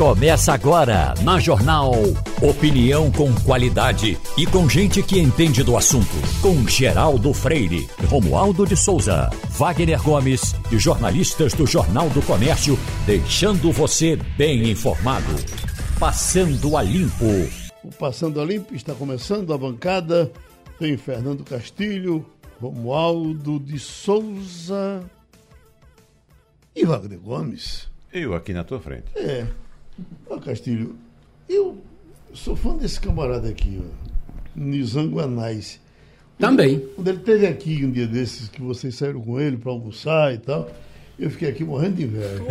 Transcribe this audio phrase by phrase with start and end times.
[0.00, 1.92] Começa agora na Jornal.
[2.40, 6.06] Opinião com qualidade e com gente que entende do assunto.
[6.40, 13.70] Com Geraldo Freire, Romualdo de Souza, Wagner Gomes e jornalistas do Jornal do Comércio, deixando
[13.72, 15.34] você bem informado.
[15.98, 17.26] Passando a Limpo.
[17.84, 20.32] O Passando a Limpo está começando a bancada.
[20.78, 22.24] Tem Fernando Castilho,
[22.58, 25.04] Romualdo de Souza
[26.74, 27.86] e Wagner Gomes.
[28.10, 29.04] Eu aqui na tua frente.
[29.14, 29.46] É.
[30.28, 30.96] Ó, Castilho,
[31.48, 31.78] eu
[32.32, 34.10] sou fã desse camarada aqui, ó,
[34.54, 35.80] Nizam Guanais.
[36.38, 36.82] Também.
[36.96, 40.38] Quando ele esteve aqui um dia desses, que vocês saíram com ele para almoçar e
[40.38, 40.70] tal,
[41.18, 42.42] eu fiquei aqui morrendo de inveja.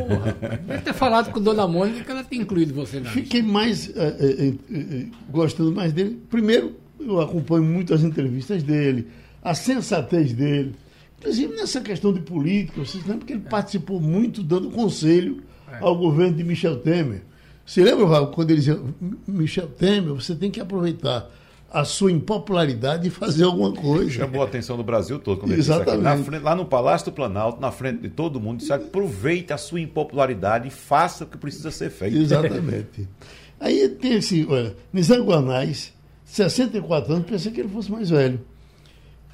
[0.68, 4.16] Deve ter falado com Dona Mônica que ela tem incluído você na Fiquei mais eh,
[4.20, 6.22] eh, eh, gostando mais dele.
[6.30, 9.08] Primeiro, eu acompanho muito as entrevistas dele,
[9.42, 10.76] a sensatez dele.
[11.18, 15.42] Inclusive nessa questão de política, vocês lembram que ele participou muito dando conselho
[15.82, 17.24] ao governo de Michel Temer.
[17.70, 18.80] Você lembra, quando ele dizia,
[19.28, 21.30] Michel Temer, você tem que aproveitar
[21.72, 24.10] a sua impopularidade e fazer alguma coisa.
[24.10, 25.84] Chamou a atenção do Brasil todo quando ele disse aqui.
[25.84, 26.04] Exatamente.
[26.18, 29.58] Na frente- lá no Palácio do Planalto, na frente de todo mundo, disse: aproveite a
[29.60, 32.18] sua impopularidade e faça o que precisa ser feito.
[32.18, 33.08] Exatamente.
[33.62, 35.94] Aí tem esse, olha, Nizam Guanais,
[36.26, 38.42] 64 anos, pensei que ele fosse mais velho.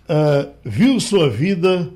[0.10, 1.90] Ah, viu sua vida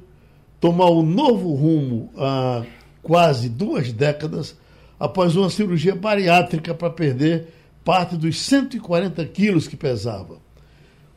[0.62, 2.64] tomar um novo rumo há
[3.04, 4.56] quase duas décadas
[5.00, 7.48] após uma cirurgia bariátrica para perder
[7.84, 10.38] parte dos 140 quilos que pesava.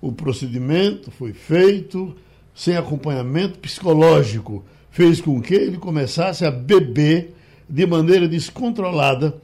[0.00, 2.14] O procedimento foi feito
[2.54, 4.64] sem acompanhamento psicológico.
[4.90, 7.34] Fez com que ele começasse a beber
[7.68, 9.34] de maneira descontrolada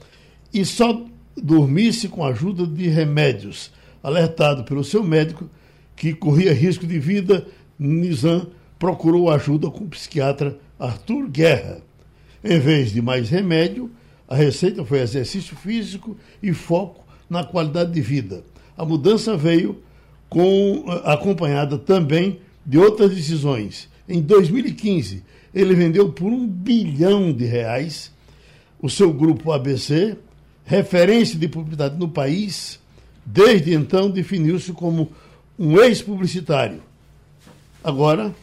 [0.52, 1.04] e só
[1.36, 3.72] dormisse com a ajuda de remédios.
[4.02, 5.48] Alertado pelo seu médico
[5.96, 7.46] que corria risco de vida,
[7.78, 11.80] Nizam procurou ajuda com o psiquiatra Arthur Guerra.
[12.42, 13.90] Em vez de mais remédio,
[14.28, 18.44] a receita foi exercício físico e foco na qualidade de vida.
[18.76, 19.82] A mudança veio
[20.28, 23.88] com, eh, acompanhada também de outras decisões.
[24.06, 25.24] Em 2015,
[25.54, 28.12] ele vendeu por um bilhão de reais
[28.80, 30.16] o seu grupo ABC,
[30.64, 32.78] referência de publicidade no país.
[33.24, 35.10] Desde então, definiu-se como
[35.58, 36.82] um ex-publicitário.
[37.82, 38.34] Agora,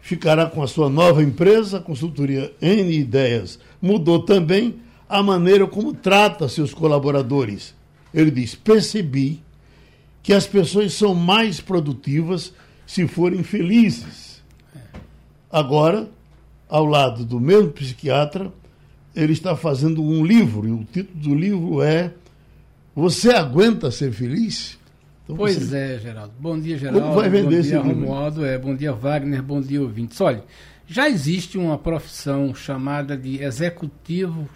[0.00, 3.58] ficará com a sua nova empresa, a consultoria N Ideias.
[3.82, 4.76] Mudou também
[5.08, 7.74] a maneira como trata seus colaboradores.
[8.12, 9.42] Ele diz: percebi
[10.22, 12.52] que as pessoas são mais produtivas
[12.86, 14.42] se forem felizes.
[15.50, 16.08] Agora,
[16.68, 18.52] ao lado do mesmo psiquiatra,
[19.16, 22.12] ele está fazendo um livro, e o título do livro é
[22.94, 24.76] Você aguenta ser feliz?
[25.24, 26.32] Então, Pois você- é, Geraldo.
[26.38, 27.00] Bom dia, Geraldo.
[27.00, 28.00] Como vai vender bom esse dia, livro?
[28.00, 28.44] Romualdo.
[28.44, 29.42] É, bom dia, Wagner.
[29.42, 30.20] Bom dia, ouvintes.
[30.20, 30.42] Olha,
[30.88, 34.48] já existe uma profissão chamada de executivo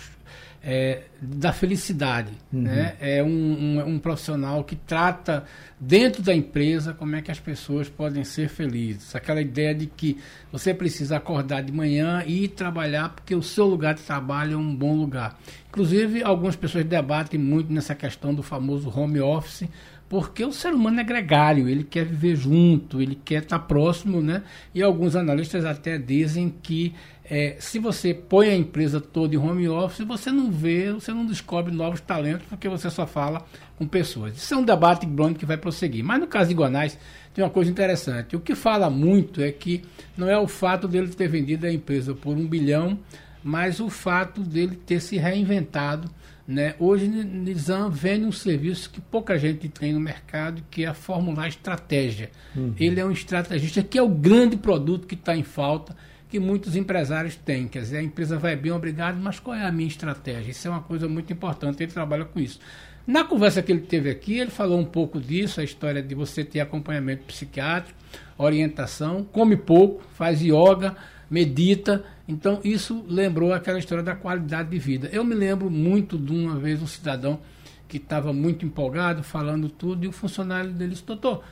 [0.65, 2.31] é, da felicidade.
[2.53, 2.63] Uhum.
[2.63, 2.95] Né?
[3.01, 5.45] É um, um, um profissional que trata
[5.79, 9.15] dentro da empresa como é que as pessoas podem ser felizes.
[9.17, 10.17] Aquela ideia de que
[10.53, 14.57] você precisa acordar de manhã e ir trabalhar porque o seu lugar de trabalho é
[14.57, 15.39] um bom lugar.
[15.69, 19.69] Inclusive, algumas pessoas debatem muito nessa questão do famoso home office,
[20.13, 24.43] porque o ser humano é gregário, ele quer viver junto, ele quer estar próximo, né?
[24.75, 29.67] E alguns analistas até dizem que eh, se você põe a empresa toda em home
[29.71, 33.43] office, você não vê, você não descobre novos talentos, porque você só fala
[33.79, 34.37] com pessoas.
[34.37, 36.05] Isso é um debate grande que vai prosseguir.
[36.05, 36.99] Mas no caso de Guanais,
[37.33, 38.37] tem uma coisa interessante.
[38.37, 39.83] O que fala muito é que
[40.15, 42.99] não é o fato dele ter vendido a empresa por um bilhão,
[43.43, 46.11] mas o fato dele ter se reinventado.
[46.47, 46.75] Né?
[46.79, 51.49] Hoje, Nizam vende um serviço que pouca gente tem no mercado, que é a formular
[51.49, 52.31] estratégia.
[52.79, 55.97] Ele é um estrategista, que é o grande produto que está em falta,
[56.29, 57.69] que muitos empresários têm.
[57.69, 60.51] Quer dizer, a empresa vai bem, obrigado, mas qual é a minha estratégia?
[60.51, 62.59] Isso é uma coisa muito importante, ele trabalha com isso.
[63.07, 66.45] Na conversa que ele teve aqui, ele falou um pouco disso, a história de você
[66.45, 67.99] ter acompanhamento psiquiátrico,
[68.39, 70.97] orientação, come pouco, faz yoga,
[71.33, 72.05] medita.
[72.29, 75.09] Então, isso lembrou aquela história da qualidade de vida.
[75.11, 77.41] Eu me lembro muito de uma vez um cidadão
[77.89, 81.43] que estava muito empolgado, falando tudo, e o funcionário dele disse, doutor,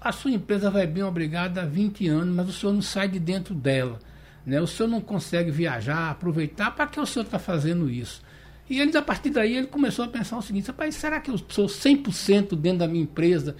[0.00, 3.20] a sua empresa vai bem obrigada há 20 anos, mas o senhor não sai de
[3.20, 4.00] dentro dela.
[4.44, 4.60] Né?
[4.60, 8.22] O senhor não consegue viajar, aproveitar, para que o senhor está fazendo isso?
[8.68, 11.38] E ele, a partir daí, ele começou a pensar o seguinte, rapaz, será que eu
[11.48, 13.56] sou 100% dentro da minha empresa?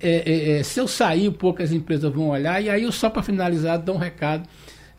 [0.00, 2.62] É, é, é, se eu sair, poucas empresas vão olhar.
[2.62, 4.48] E aí, eu só para finalizar, dou um recado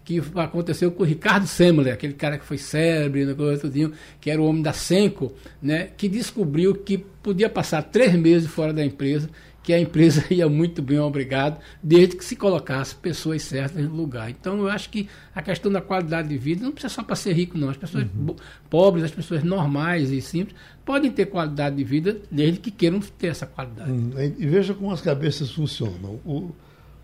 [0.06, 3.92] que aconteceu com o Ricardo Semler, aquele cara que foi célebre, né, tudinho,
[4.22, 8.72] que era o homem da Senco, né, que descobriu que podia passar três meses fora
[8.72, 9.28] da empresa,
[9.64, 14.30] que a empresa ia muito bem, obrigado, desde que se colocasse pessoas certas no lugar.
[14.30, 17.34] Então, eu acho que a questão da qualidade de vida não precisa só para ser
[17.34, 17.70] rico, não.
[17.70, 18.36] As pessoas uhum.
[18.70, 20.56] pobres, as pessoas normais e simples,
[20.86, 23.92] podem ter qualidade de vida desde que queiram ter essa qualidade.
[23.92, 26.20] Hum, e veja como as cabeças funcionam.
[26.24, 26.52] O,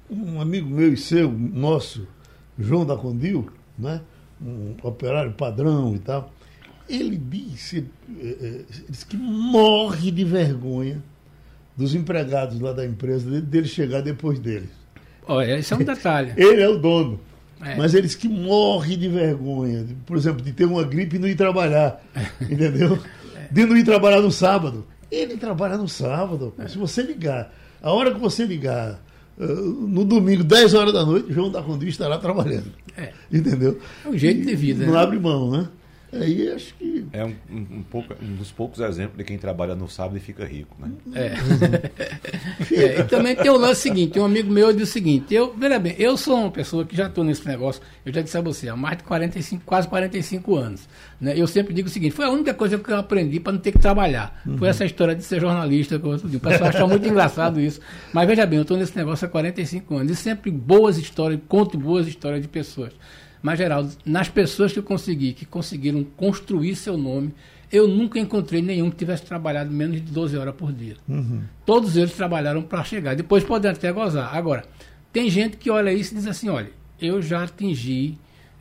[0.07, 2.07] um amigo meu e seu, nosso,
[2.61, 4.01] João da Condil, né?
[4.41, 6.31] um operário padrão e tal,
[6.89, 11.01] ele disse, ele, eh, ele disse que morre de vergonha
[11.77, 14.69] dos empregados lá da empresa dele chegar depois dele.
[15.27, 16.33] Olha, esse é um detalhe.
[16.37, 17.19] ele é o dono.
[17.63, 17.75] É.
[17.75, 21.35] Mas eles que morrem de vergonha, por exemplo, de ter uma gripe e não ir
[21.35, 22.03] trabalhar.
[22.41, 22.99] Entendeu?
[23.35, 23.53] É.
[23.53, 24.85] De não ir trabalhar no sábado.
[25.11, 26.53] Ele trabalha no sábado.
[26.57, 26.67] É.
[26.67, 28.99] Se você ligar, a hora que você ligar,
[29.37, 32.71] no domingo, 10 horas da noite, João da Condil estará trabalhando.
[32.97, 33.11] É.
[33.31, 33.79] Entendeu?
[34.05, 34.85] É um jeito de vida.
[34.85, 34.99] Não né?
[34.99, 35.67] abre mão, né?
[36.13, 37.05] Aí acho que.
[37.13, 40.19] É um, um, um, pouco, um dos poucos exemplos de quem trabalha no sábado e
[40.19, 40.91] fica rico, né?
[41.15, 42.75] É.
[42.75, 42.99] é.
[42.99, 45.95] E também tem o lance seguinte: um amigo meu disse o seguinte: eu, veja bem,
[45.97, 48.75] eu sou uma pessoa que já estou nesse negócio, eu já disse a você, há
[48.75, 50.87] mais de 45, quase 45 anos.
[51.19, 51.33] Né?
[51.37, 53.71] Eu sempre digo o seguinte: foi a única coisa que eu aprendi para não ter
[53.71, 54.41] que trabalhar.
[54.45, 54.57] Uhum.
[54.57, 55.95] Foi essa história de ser jornalista.
[55.95, 57.79] O pessoal acha muito engraçado isso.
[58.11, 61.77] Mas veja bem, eu estou nesse negócio há 45 anos e sempre boas histórias, conto
[61.77, 62.91] boas histórias de pessoas.
[63.41, 67.33] Mas, Geraldo, nas pessoas que eu consegui, que conseguiram construir seu nome,
[67.71, 70.97] eu nunca encontrei nenhum que tivesse trabalhado menos de 12 horas por dia.
[71.07, 71.41] Uhum.
[71.65, 73.15] Todos eles trabalharam para chegar.
[73.15, 74.35] Depois podem até gozar.
[74.35, 74.65] Agora,
[75.11, 76.69] tem gente que olha isso e diz assim: olha,
[77.01, 78.17] eu já atingi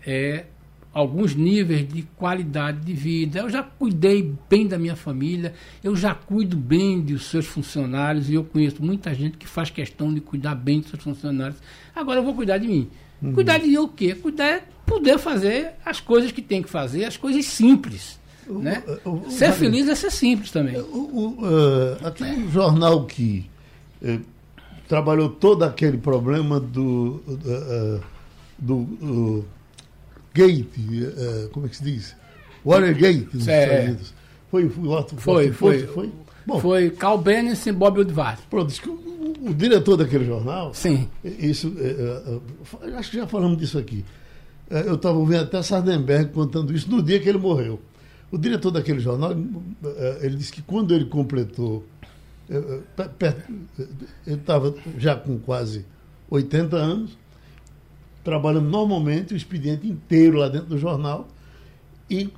[0.07, 0.45] é,
[0.93, 6.15] alguns níveis de qualidade de vida, eu já cuidei bem da minha família, eu já
[6.15, 10.55] cuido bem dos seus funcionários, e eu conheço muita gente que faz questão de cuidar
[10.55, 11.61] bem dos seus funcionários.
[11.95, 12.89] Agora eu vou cuidar de mim.
[13.23, 13.33] Uhum.
[13.33, 14.15] Cuidar de o quê?
[14.15, 18.19] Cuidar é poder fazer as coisas que tem que fazer, as coisas simples.
[18.49, 18.83] O, né?
[19.05, 20.77] O, o, ser feliz é ser simples também.
[20.81, 23.49] Uh, aquele jornal que
[24.03, 24.21] uh,
[24.89, 28.01] trabalhou todo aquele problema do, uh,
[28.59, 29.45] do
[30.35, 30.67] Gate,
[31.53, 32.17] como é que se diz?
[32.65, 34.15] Watergate nos é, Estados Unidos.
[34.51, 36.13] Foi, foi, foi, foi, foi.
[36.47, 38.41] Bom, foi Carl Bennis e Bob Woodward.
[38.49, 38.73] Pronto,
[39.43, 40.73] o diretor daquele jornal.
[40.75, 41.09] Sim.
[41.25, 44.05] Isso, é, é, acho que já falamos disso aqui.
[44.71, 47.81] É, eu estava ouvindo até Sardenberg contando isso no dia que ele morreu.
[48.31, 49.33] O diretor daquele jornal,
[50.21, 51.85] ele disse que quando ele completou,
[52.49, 55.85] ele estava já com quase
[56.31, 57.19] 80 anos,
[58.23, 61.27] trabalhando normalmente o expediente inteiro lá dentro do jornal,
[62.09, 62.31] e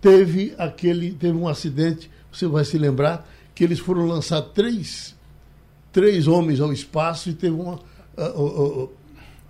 [0.00, 5.14] teve aquele, teve um acidente, você vai se lembrar, que eles foram lançar três
[5.92, 7.74] três homens ao espaço e teve uma.
[8.16, 8.92] Uh, uh, uh,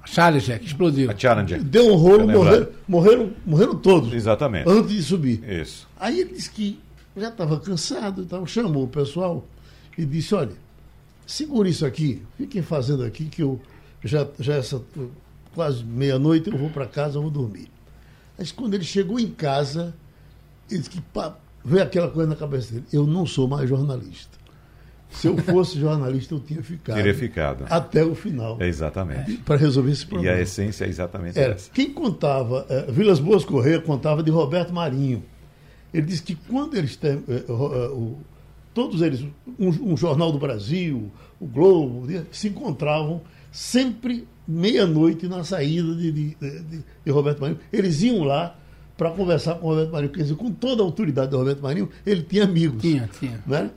[0.05, 1.09] Challenger, explodiu.
[1.11, 1.63] A Challenger.
[1.63, 4.13] Deu um rolo, morreram, morreram, morreram todos.
[4.13, 4.69] Exatamente.
[4.69, 5.49] Antes de subir.
[5.49, 5.89] Isso.
[5.99, 6.81] Aí ele disse que
[7.17, 9.47] já estava cansado, então chamou o pessoal
[9.97, 10.53] e disse: olha,
[11.25, 13.61] segura isso aqui, fiquem fazendo aqui que eu
[14.03, 14.83] já, já essa
[15.55, 17.69] quase meia-noite eu vou para casa, eu vou dormir.
[18.37, 19.95] Mas quando ele chegou em casa,
[20.69, 21.01] ele disse que
[21.65, 24.43] veio aquela coisa na cabeça dele: eu não sou mais jornalista.
[25.11, 26.97] Se eu fosse jornalista, eu tinha ficado.
[26.97, 27.65] Teria ficado.
[27.69, 28.57] Até o final.
[28.61, 29.37] É exatamente.
[29.39, 30.37] Para resolver esse problema.
[30.37, 31.71] E a essência é exatamente Era, essa.
[31.71, 35.23] Quem contava, é, Vilas Boas Correia contava de Roberto Marinho.
[35.93, 37.23] Ele disse que quando eles têm.
[37.29, 38.19] É, é, o,
[38.73, 39.23] todos eles,
[39.59, 43.21] um, um, Jornal do Brasil, o Globo, se encontravam
[43.51, 47.61] sempre meia-noite na saída de, de, de, de, Roberto Marinho.
[47.71, 48.57] Eles iam lá
[49.03, 50.13] para conversar com Roberto Marinho.
[50.13, 52.81] Quer dizer, com toda a autoridade de Roberto Marinho, ele tinha amigos.
[52.81, 53.43] Tinha, tinha.
[53.45, 53.69] Né?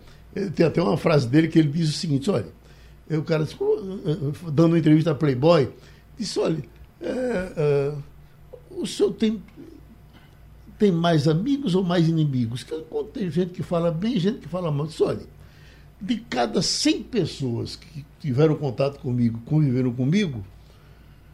[0.55, 2.45] Tem até uma frase dele que ele diz o seguinte: olha,
[3.09, 3.47] o cara
[4.53, 5.69] dando uma entrevista a Playboy,
[6.17, 6.63] disse: olha,
[7.01, 7.93] é, é,
[8.69, 9.41] o senhor tem,
[10.77, 12.63] tem mais amigos ou mais inimigos?
[13.11, 14.85] Tem gente que fala bem gente que fala mal.
[14.85, 15.25] Disse: olha,
[15.99, 20.45] de cada 100 pessoas que tiveram contato comigo, conviveram comigo,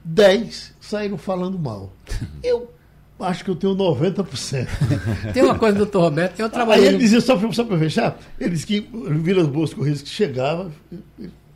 [0.06, 1.92] 10 saíram falando mal.
[2.42, 2.72] Eu
[3.24, 4.68] acho que eu tenho 90%.
[5.34, 6.88] Tem uma coisa, doutor Roberto, eu trabalhei.
[6.88, 10.72] Aí ele dizia, só para fechar, ele disse que Vilas Boas Correios que chegava,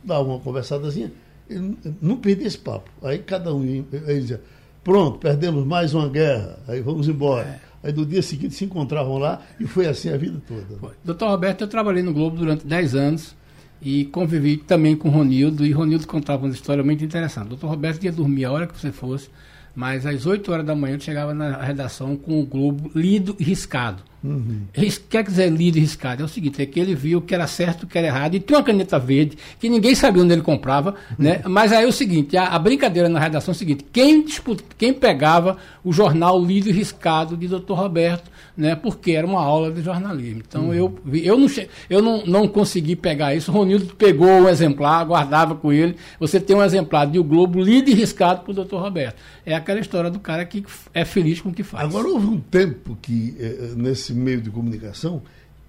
[0.02, 1.12] dava uma conversadazinha,
[1.48, 2.90] ele não perdia esse papo.
[3.02, 3.62] Aí cada um
[4.06, 4.40] aí dizia,
[4.82, 7.60] pronto, perdemos mais uma guerra, aí vamos embora.
[7.82, 7.88] É.
[7.88, 10.76] Aí no dia seguinte se encontravam lá e foi assim a vida toda.
[10.80, 10.92] Foi.
[11.04, 13.36] Doutor Roberto, eu trabalhei no Globo durante 10 anos
[13.80, 17.48] e convivi também com Ronildo, e Ronildo contava uma história muito interessante.
[17.48, 19.28] Doutor Roberto ia dormir a hora que você fosse,
[19.76, 23.44] mas às 8 horas da manhã eu chegava na redação com o Globo lido e
[23.44, 24.02] riscado.
[24.24, 24.62] Uhum.
[25.08, 26.22] Quer dizer líder riscado?
[26.22, 28.40] É o seguinte, é que ele viu que era certo, o que era errado, e
[28.40, 31.42] tinha uma caneta verde, que ninguém sabia onde ele comprava, né?
[31.46, 34.64] Mas aí é o seguinte, a, a brincadeira na redação é o seguinte, quem, disputa,
[34.76, 37.72] quem pegava o jornal Líder Riscado de Dr.
[37.74, 38.74] Roberto, né?
[38.74, 40.42] Porque era uma aula de jornalismo.
[40.46, 41.46] Então eu, vi- eu, não,
[41.90, 46.40] eu não, não consegui pegar isso, o Ronildo pegou um exemplar, guardava com ele, você
[46.40, 48.76] tem um exemplar de O Globo Líder Riscado por Dr.
[48.76, 49.16] Roberto.
[49.44, 51.84] É aquela história do cara que é feliz com o que faz.
[51.88, 53.74] Agora, houve um tempo que, eh,
[54.06, 55.22] nesse meio de comunicação,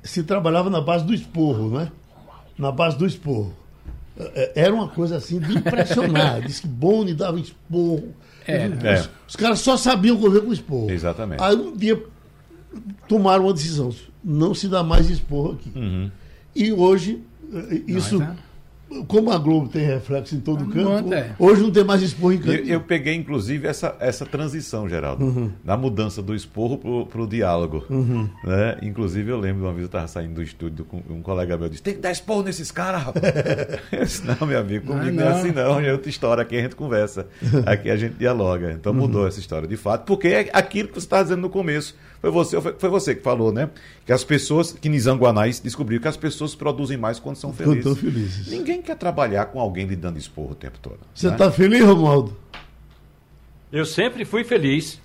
[0.03, 1.91] se trabalhava na base do esporro, né?
[2.57, 3.53] Na base do esporro.
[4.17, 6.41] Eh, Era uma coisa assim de impressionar.
[6.45, 8.13] Diz que Boni dava esporro.
[8.43, 8.47] Os,
[8.85, 9.09] É.
[9.27, 10.89] os caras só sabiam correr com esporro.
[10.89, 11.41] Exatamente.
[11.43, 12.01] Aí um dia
[13.07, 15.71] tomaram uma decisão: não se dá mais esporro aqui.
[15.75, 16.11] Uhum.
[16.55, 17.21] E hoje,
[17.53, 18.19] eh, isso.
[19.07, 21.35] Como a Globo tem reflexo em todo canto, manda, é.
[21.37, 22.69] hoje não tem mais esporro em Eu, canto.
[22.69, 27.85] eu peguei, inclusive, essa, essa transição, Geraldo, da mudança do esporro para o diálogo.
[28.43, 28.77] Né?
[28.81, 31.69] Inclusive, eu lembro de uma vez eu estava saindo do estúdio com um colega meu
[31.69, 33.23] disse: tem que dar esporro nesses caras, rapaz.
[33.91, 35.37] eu disse, não, meu amigo, comigo não, é não.
[35.37, 35.79] assim, não.
[35.79, 36.41] É outra história.
[36.41, 37.27] Aqui a gente conversa,
[37.65, 38.71] aqui a gente dialoga.
[38.71, 41.95] Então mudou essa história, de fato, porque é aquilo que você estava dizendo no começo.
[42.21, 43.69] Foi você, foi, foi você que falou, né?
[44.05, 47.85] Que as pessoas, que Nizanguanais descobriu que as pessoas produzem mais quando são Quando felizes.
[47.85, 48.47] estão felizes.
[48.47, 50.99] Ninguém quer trabalhar com alguém lhe dando esporro o tempo todo.
[51.13, 51.33] Você né?
[51.33, 52.35] está feliz, Romualdo?
[53.71, 54.99] Eu sempre fui feliz.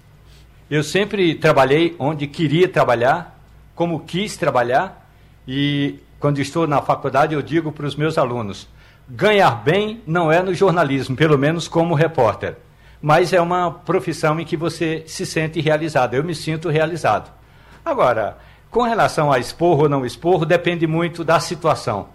[0.70, 3.38] Eu sempre trabalhei onde queria trabalhar,
[3.74, 5.10] como quis trabalhar.
[5.46, 8.68] E quando estou na faculdade, eu digo para os meus alunos:
[9.08, 12.56] ganhar bem não é no jornalismo, pelo menos como repórter.
[13.02, 16.14] Mas é uma profissão em que você se sente realizado.
[16.14, 17.32] Eu me sinto realizado.
[17.84, 18.38] Agora,
[18.70, 22.08] com relação a esporro ou não esporro, depende muito da situação.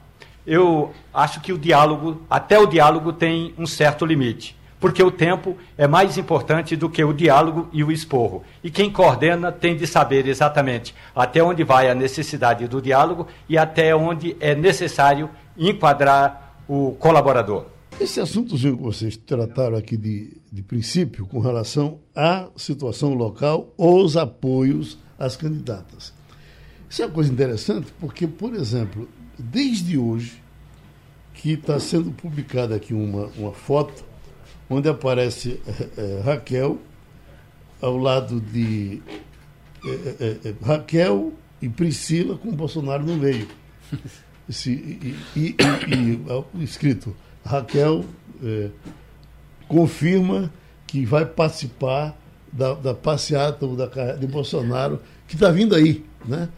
[0.46, 5.58] Eu acho que o diálogo, até o diálogo tem um certo limite, porque o tempo
[5.78, 8.44] é mais importante do que o diálogo e o esporro.
[8.64, 13.58] E quem coordena tem de saber exatamente até onde vai a necessidade do diálogo e
[13.58, 17.66] até onde é necessário enquadrar o colaborador.
[18.00, 24.16] Esse assuntozinho que vocês trataram aqui de, de princípio com relação à situação local os
[24.16, 26.14] apoios às candidatas.
[26.90, 30.42] Isso é uma coisa interessante porque, por exemplo, desde hoje
[31.34, 34.06] que está sendo publicada aqui uma, uma foto
[34.70, 36.78] onde aparece eh, eh, Raquel
[37.82, 39.02] ao lado de
[39.86, 43.48] eh, eh, eh, Raquel e Priscila com Bolsonaro no meio.
[44.48, 46.22] Esse, e, e, e-
[46.60, 47.14] e, escrito
[47.48, 48.06] Raquel
[48.44, 48.70] eh,
[49.68, 50.52] confirma
[50.86, 52.16] que vai participar
[52.52, 56.50] da, da passeata ou da de Bolsonaro que está vindo aí, né?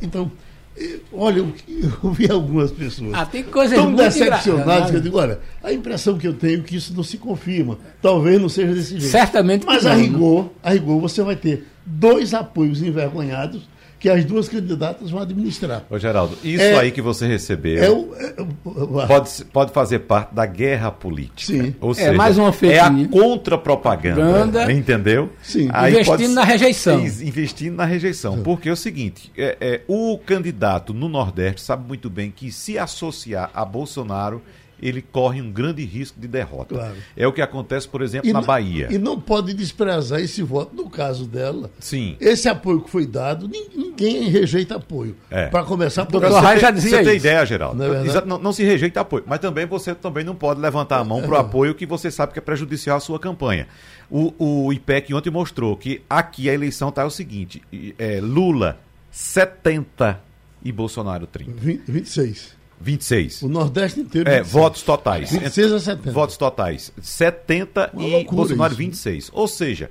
[0.00, 0.30] Então,
[0.76, 5.40] eh, olha, eu, vi algumas pessoas Ah, tem coisas tão decepcionadas que eu digo, olha,
[5.62, 7.78] a impressão que eu tenho é que isso não se confirma.
[8.00, 9.10] Talvez não seja desse jeito.
[9.10, 10.02] Certamente Mas não, a né?
[10.02, 13.68] rigor, a rigor, você vai ter dois apoios envergonhados
[14.00, 15.84] que as duas candidatas vão administrar.
[15.90, 19.98] Ô, Geraldo, isso É- aí que você recebeu É o, é o- pode, pode fazer
[20.00, 21.52] parte da guerra política.
[21.52, 21.74] Sim.
[21.80, 24.14] Ou É, seja, mais uma fake é a contrapropaganda.
[24.22, 24.72] Propaganda.
[24.72, 25.30] Entendeu?
[25.42, 25.68] Sim.
[25.88, 27.00] Investindo pode- na rejeição.
[27.00, 28.42] Investindo na rejeição.
[28.42, 32.78] Porque é o seguinte: é, é, o candidato no Nordeste sabe muito bem que se
[32.78, 34.42] associar a Bolsonaro,
[34.80, 36.74] ele corre um grande risco de derrota.
[36.74, 36.94] Claro.
[37.16, 38.88] É o que acontece, por exemplo, na não- Bahia.
[38.90, 40.74] E não pode desprezar esse voto.
[40.74, 42.16] No caso dela, Sim.
[42.20, 45.16] esse apoio que foi dado, nin- ninguém rejeita apoio.
[45.30, 45.46] É.
[45.48, 47.76] Para começar, por Doutor Você já dizia Você tem ideia, Geraldo?
[47.76, 49.24] Não é não, não se rejeita apoio.
[49.26, 52.32] Mas também você também não pode levantar a mão para o apoio que você sabe
[52.32, 53.66] que é prejudicial à sua campanha.
[54.10, 54.32] O,
[54.66, 58.78] o IPEC ontem mostrou que aqui a eleição está o seguinte: e, é, Lula
[59.10, 60.20] 70
[60.64, 61.52] e Bolsonaro 30.
[61.60, 62.59] 20, 26.
[62.80, 63.42] 26.
[63.42, 64.28] O Nordeste inteiro.
[64.28, 64.52] É, 26.
[64.52, 65.30] votos totais.
[65.30, 66.12] 26 a 70.
[66.12, 66.92] Votos totais.
[67.00, 68.78] 70 Uma e Bolsonaro isso.
[68.78, 69.30] 26.
[69.32, 69.90] Ou seja,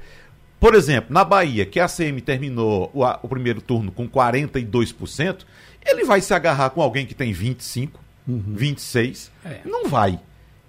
[0.59, 5.39] por exemplo, na Bahia, que a ACM terminou o, o primeiro turno com 42%,
[5.85, 8.43] ele vai se agarrar com alguém que tem 25, Uhum.
[8.47, 9.31] 26.
[9.43, 9.59] É.
[9.65, 10.19] Não vai.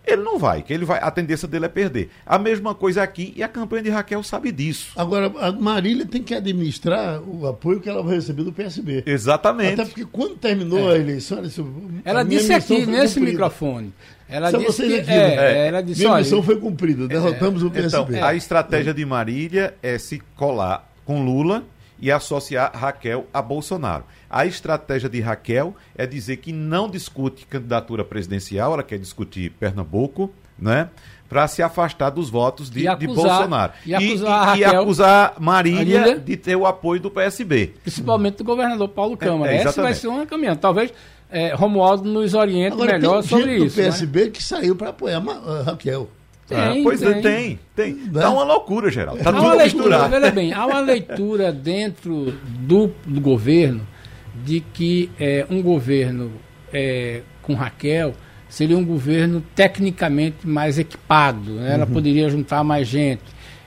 [0.06, 2.10] Ele não vai, que ele vai, a tendência dele é perder.
[2.26, 4.92] A mesma coisa aqui, e a campanha de Raquel sabe disso.
[4.96, 9.02] Agora, a Marília tem que administrar o apoio que ela vai receber do PSB.
[9.06, 9.74] Exatamente.
[9.74, 11.64] Até porque quando terminou a eleição, ela disse,
[12.04, 13.92] Ela "A minha disse aqui, nesse cumprida." microfone.
[14.28, 15.34] Ela Só disse que, aqui, né?
[15.64, 18.20] é, ela disse, Minha olha, missão foi cumprida, derrotamos o Então, PSB.
[18.20, 21.64] a estratégia de Marília é se colar com Lula
[22.00, 24.04] e associar Raquel a Bolsonaro.
[24.28, 30.32] A estratégia de Raquel é dizer que não discute candidatura presidencial, ela quer discutir Pernambuco,
[30.58, 30.88] né?
[31.28, 33.72] Para se afastar dos votos de, E de acusar- Bolsonaro.
[33.86, 37.74] e acusar a e Raquel- acusar Marília, Marília- de ter o apoio do PSB.
[37.82, 39.52] principalmente do governador Paulo Câmara.
[39.52, 40.56] é, Essa vai ser uma caminhada.
[40.58, 40.92] Talvez
[41.30, 43.76] é, Romualdo nos oriente Agora, melhor tem sobre isso.
[43.78, 43.84] né?
[43.84, 46.10] do PSB que saiu para apoiar Ma- a Raquel.
[46.50, 47.08] Tem, pois tem.
[47.08, 47.94] é, tem, tem.
[47.94, 48.20] Né?
[48.20, 49.22] Tá uma loucura, Geraldo.
[49.22, 50.10] Tá há tudo uma leitura, misturado.
[50.10, 53.86] veja bem, há uma leitura dentro do, do governo
[54.44, 56.32] de que é, um governo
[56.72, 58.14] é, com Raquel
[58.48, 61.74] seria um governo tecnicamente mais equipado, né?
[61.74, 63.22] ela poderia juntar mais gente.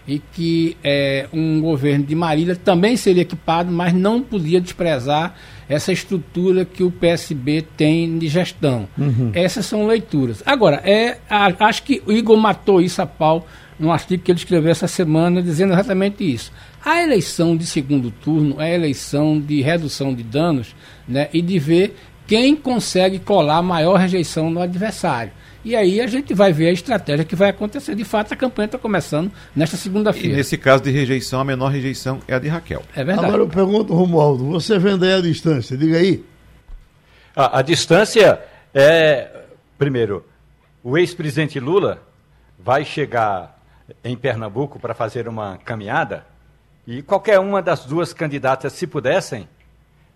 [0.06, 5.34] E que é, um governo de Marília também seria equipado, mas não podia desprezar
[5.70, 8.88] essa estrutura que o PSB tem de gestão.
[9.34, 10.44] Essas são leituras.
[10.46, 13.48] Agora, é, a- acho que o Igor matou isso a pau
[13.80, 16.52] num artigo que ele escreveu essa semana dizendo exatamente isso.
[16.86, 20.76] A eleição de segundo turno é a eleição de redução de danos
[21.08, 21.96] né, e de ver
[22.28, 25.32] quem consegue colar maior rejeição no adversário.
[25.64, 27.96] E aí a gente vai ver a estratégia que vai acontecer.
[27.96, 30.36] De fato, a campanha está começando nesta E segunda-feira.
[30.36, 32.84] nesse caso de rejeição, a menor rejeição é a de Raquel.
[32.96, 33.28] É verdade.
[33.28, 36.24] Agora eu pergunto, Romualdo, você vende aí a distância, diga aí.
[37.36, 38.42] A, a distância
[38.74, 39.30] é,
[39.78, 40.26] primeiro,
[40.84, 42.02] o ex-presidente Lula
[42.60, 43.60] vai chegar
[44.04, 46.26] em Pernambuco para fazer uma caminhada
[46.88, 49.48] e qualquer uma das duas candidatas, se pudessem,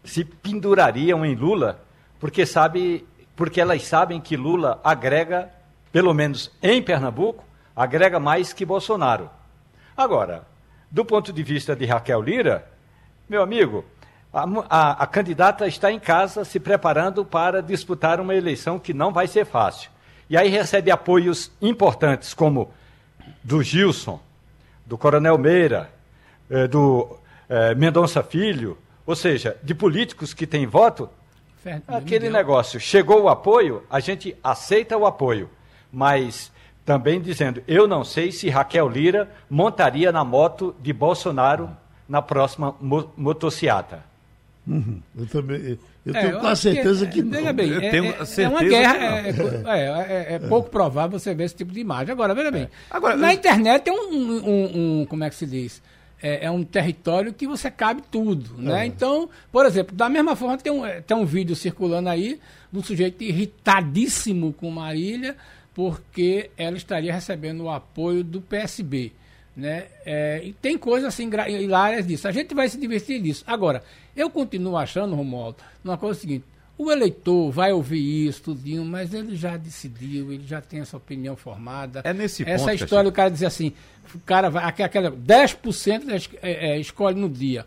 [0.03, 1.81] se pendurariam em Lula,
[2.19, 3.05] porque sabe,
[3.37, 5.49] porque elas sabem que Lula agrega,
[5.93, 9.29] pelo menos em Pernambuco, agrega mais que Bolsonaro.
[9.95, 10.45] Agora,
[10.91, 12.67] do ponto de vista de Raquel Lira,
[13.29, 13.85] meu amigo,
[14.33, 19.13] a, a- a candidata está em casa se preparando para disputar uma eleição que não
[19.13, 19.89] vai ser fácil.
[20.29, 22.71] E aí recebe apoios importantes, como
[23.43, 24.19] do Gilson,
[24.85, 25.89] do Coronel Meira,
[26.49, 27.17] eh, do
[27.47, 31.09] eh, Mendonça Filho, ou seja, de políticos que têm voto
[31.67, 35.49] Fer- Aquele negócio, chegou o apoio, a gente aceita o apoio,
[35.91, 36.51] mas
[36.85, 41.69] também dizendo, eu não sei se Raquel Lira montaria na moto de Bolsonaro
[42.07, 43.99] na próxima mo motociata.
[44.67, 45.77] Eu também.
[46.05, 47.31] Eu É, tenho quase certeza que, é, não.
[47.31, 48.97] Veja bem, Eu é, tenho é- é certeza uma que guerra.
[48.97, 52.11] É, é- é- é pouco provável você ver esse tipo de imagem.
[52.13, 52.69] Agora, veja bem.
[52.89, 55.81] Agora, na eu- internet tem um, um- um- Como é que se diz?
[56.21, 58.59] É, é um território que você cabe tudo.
[58.59, 58.85] Né?
[58.87, 62.39] Então, por exemplo, da mesma forma, tem um, é, tem um vídeo circulando aí
[62.71, 65.35] de um sujeito irritadíssimo com Marília,
[65.73, 69.11] porque ela estaria recebendo o apoio do PSB.
[69.55, 69.85] Né?
[70.05, 72.27] É, e tem coisas assim hilárias disso.
[72.27, 73.43] A gente vai se divertir disso.
[73.47, 73.83] Agora,
[74.15, 76.45] eu continuo achando, Romualdo, uma coisa seguinte.
[76.77, 81.35] O eleitor vai ouvir isso, tudinho, mas ele já decidiu, ele já tem essa opinião
[81.35, 82.01] formada.
[82.03, 83.03] É nesse Essa ponto, história Caxias.
[83.05, 83.73] do cara dizer assim,
[84.13, 87.65] o cara vai, aquela, aquela 10% es- é, é, escolhe no dia.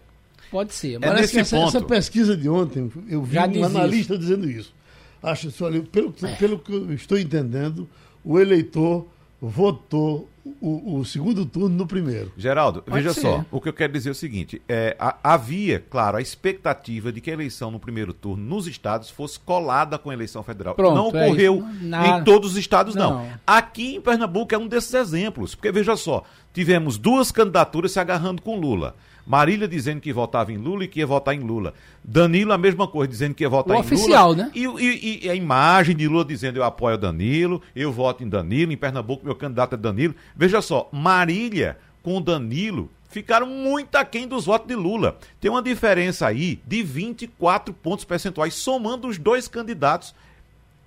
[0.50, 1.68] Pode ser, mas É nesse essa, ponto.
[1.76, 4.72] essa pesquisa de ontem, eu vi Já um analista dizendo isso.
[5.22, 7.88] Acho assim, olha, pelo, pelo que eu estou entendendo,
[8.24, 9.06] o eleitor
[9.40, 10.28] votou
[10.60, 12.32] o, o segundo turno no primeiro.
[12.36, 13.20] Geraldo, Pode veja ser.
[13.20, 17.12] só, o que eu quero dizer é o seguinte: é, a- havia, claro, a expectativa
[17.12, 20.74] de que a eleição no primeiro turno nos estados fosse colada com a eleição federal.
[20.74, 21.64] Pronto, não é ocorreu.
[21.80, 22.20] Nada.
[22.20, 23.10] em todos os estados, não.
[23.24, 23.30] Não.
[23.46, 26.22] Aqui em Pernambuco é um desses exemplos, porque veja só,
[26.52, 28.94] tivemos duas candidaturas se agarrando com Lula.
[29.30, 31.72] Marília dizendo que votava em Lula e que ia votar em Lula.
[32.02, 34.44] Danilo, a mesma coisa, dizendo que ia votar O em oficial, Lula.
[34.46, 34.50] né?
[34.52, 38.72] E, e- e a imagem de Lula dizendo eu apoio Danilo, eu voto em Danilo,
[38.72, 40.16] em Pernambuco meu candidato é Danilo.
[40.34, 45.16] Veja só, Marília com Danilo ficaram muito aquém dos votos de Lula.
[45.40, 50.12] Tem uma diferença aí de 24 pontos percentuais, somando os dois candidatos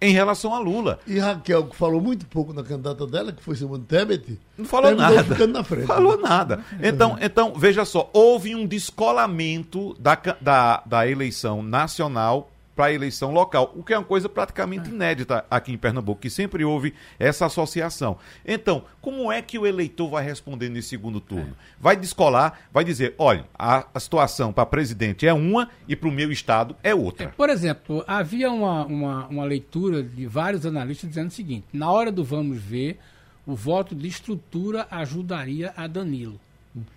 [0.03, 0.99] em relação a Lula.
[1.07, 4.93] E Raquel, que falou muito pouco na candidata dela, que foi Simone Tebet, Não falou
[4.95, 5.23] nada.
[5.23, 5.87] ficando na frente.
[5.87, 6.59] Falou nada.
[6.81, 13.31] Então, então, veja só, houve um descolamento da, da, da eleição nacional para a eleição
[13.31, 17.45] local, o que é uma coisa praticamente inédita aqui em Pernambuco, que sempre houve essa
[17.45, 18.17] associação.
[18.45, 21.55] Então, como é que o eleitor vai responder nesse segundo turno?
[21.79, 26.11] Vai descolar, vai dizer, olha, a, a situação para presidente é uma e para o
[26.11, 27.29] meu estado é outra.
[27.29, 32.11] Por exemplo, havia uma, uma, uma leitura de vários analistas dizendo o seguinte: na hora
[32.11, 32.99] do vamos ver,
[33.45, 36.39] o voto de estrutura ajudaria a Danilo.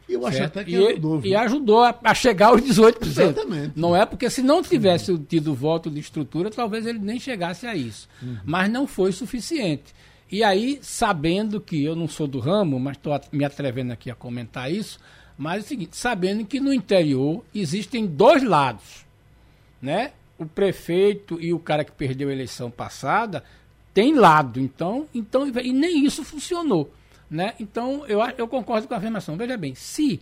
[0.09, 0.59] E eu acho certo?
[0.59, 1.21] até que e, ajudou.
[1.21, 1.31] viu?
[1.31, 3.07] e ajudou a, a chegar aos 18%.
[3.07, 3.73] Exatamente.
[3.77, 7.75] Não é porque se não tivesse tido voto de estrutura, talvez ele nem chegasse a
[7.75, 8.09] isso.
[8.23, 8.39] Uhum.
[8.45, 9.95] Mas não foi suficiente.
[10.31, 14.15] E aí, sabendo que eu não sou do ramo, mas estou me atrevendo aqui a
[14.15, 14.99] comentar isso,
[15.39, 19.05] mas é o seguinte, sabendo que no interior existem dois lados,
[19.81, 20.12] né?
[20.39, 23.45] O prefeito e o cara que perdeu a eleição passada
[23.95, 26.93] tem lado, então, então e nem isso funcionou,
[27.31, 27.55] né?
[27.61, 29.37] Então eu, eu concordo com a afirmação.
[29.37, 30.21] Veja bem, se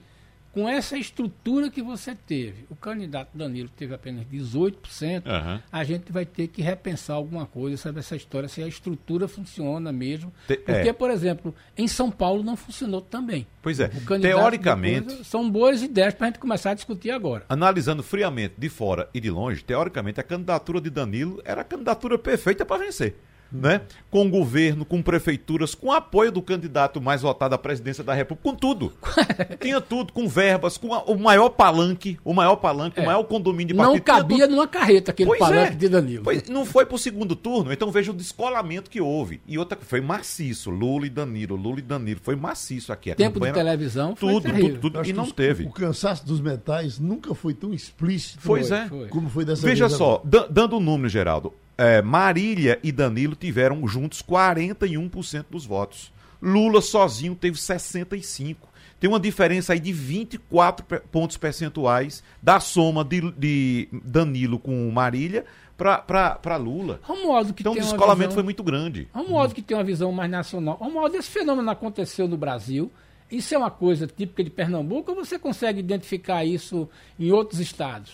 [0.52, 5.60] com essa estrutura que você teve, o candidato Danilo teve apenas 18%, Aham.
[5.72, 9.90] a gente vai ter que repensar alguma coisa sobre essa história, se a estrutura funciona
[9.90, 10.32] mesmo.
[10.46, 10.92] Te- Porque, é.
[10.92, 13.48] por exemplo, em São Paulo não funcionou também.
[13.60, 17.44] Pois é, teoricamente, depois, são boas ideias para a gente começar a discutir agora.
[17.48, 22.16] analisando friamente de fora e de longe, teoricamente a candidatura de Danilo era a candidatura
[22.18, 23.16] perfeita para vencer.
[23.54, 23.82] Né?
[24.10, 28.50] Com o governo, com prefeituras, com apoio do candidato mais votado à presidência da República,
[28.50, 28.92] com tudo.
[29.60, 33.68] Tinha tudo, com verbas, com a- o maior palanque, o maior palanque, o maior condomínio
[33.68, 34.04] de Não partido.
[34.04, 35.76] tinha cabia numa carreta aquele Pois palanque é.
[35.76, 36.24] de Danilo.
[36.24, 39.40] Pois, não foi pro segundo turno, então veja o descolamento que houve.
[39.46, 43.10] E outra foi maciço, Lula e Danilo, Lula e Danilo, foi maciço aqui.
[43.10, 45.64] A Tempo de televisão foi tudo, tudo, tudo, acho e não os- teve.
[45.64, 48.86] O cansaço dos metais nunca foi tão explícito Pois Foi, é.
[48.88, 49.08] foi.
[49.08, 49.98] como foi dessa Veja vez.
[49.98, 56.12] só, da- dando o número, Geraldo, é, Marília e Danilo tiveram juntos 41% dos votos.
[56.40, 58.56] Lula sozinho teve 65%.
[59.00, 64.90] Tem uma diferença aí de 24 pe- pontos percentuais da soma de, de Danilo com
[64.90, 65.44] Marília
[65.76, 67.00] para Lula.
[67.02, 68.34] Romualdo que Então o descolamento visão...
[68.34, 69.08] foi muito grande.
[69.12, 70.76] Romualdo que tem uma visão mais nacional.
[70.76, 72.90] Romualdo, esse fenômeno aconteceu no Brasil.
[73.30, 78.12] Isso é uma coisa típica de Pernambuco ou você consegue identificar isso em outros estados?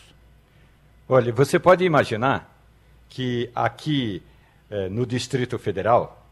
[1.08, 2.59] Olha, você pode imaginar
[3.10, 4.22] que aqui
[4.70, 6.24] eh, no Distrito Federal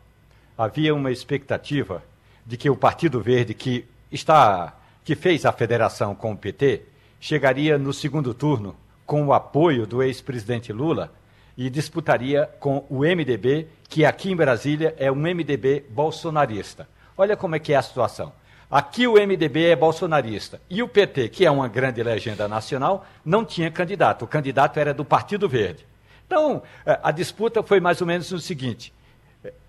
[0.57, 2.03] havia uma expectativa
[2.47, 6.83] de que o Partido Verde, que está, que fez a federação com o PT,
[7.21, 11.13] chegaria no segundo turno com o apoio do ex-presidente Lula
[11.57, 16.89] e disputaria com o MDB, que aqui em Brasília é um MDB bolsonarista.
[17.17, 18.33] Olha como é que é a situação.
[18.71, 23.45] Aqui o MDB é bolsonarista e o PT, que é uma grande legenda nacional, não
[23.45, 24.25] tinha candidato.
[24.25, 25.88] O candidato era do Partido Verde.
[26.29, 28.93] Então, eh, a disputa foi mais ou menos o seguinte: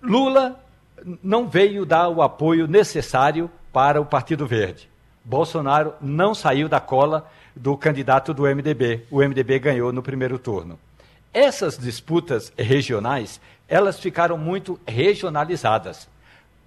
[0.02, 0.62] Lula
[1.22, 4.88] não veio dar o apoio necessário para o Partido Verde.
[5.24, 9.06] Bolsonaro não saiu da cola do candidato do MDB.
[9.10, 10.78] O MDB ganhou no primeiro turno.
[11.32, 16.08] Essas disputas regionais, elas ficaram muito regionalizadas.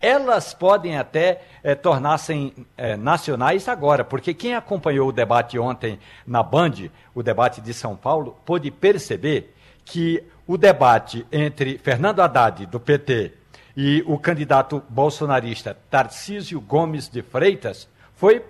[0.01, 6.41] Elas podem até eh, tornar-se eh, nacionais agora, porque quem acompanhou o debate ontem na
[6.41, 9.53] Band, o debate de São Paulo, pôde perceber
[9.85, 13.33] que o debate entre Fernando Haddad, do PT,
[13.75, 18.43] e o candidato bolsonarista Tarcísio Gomes de Freitas foi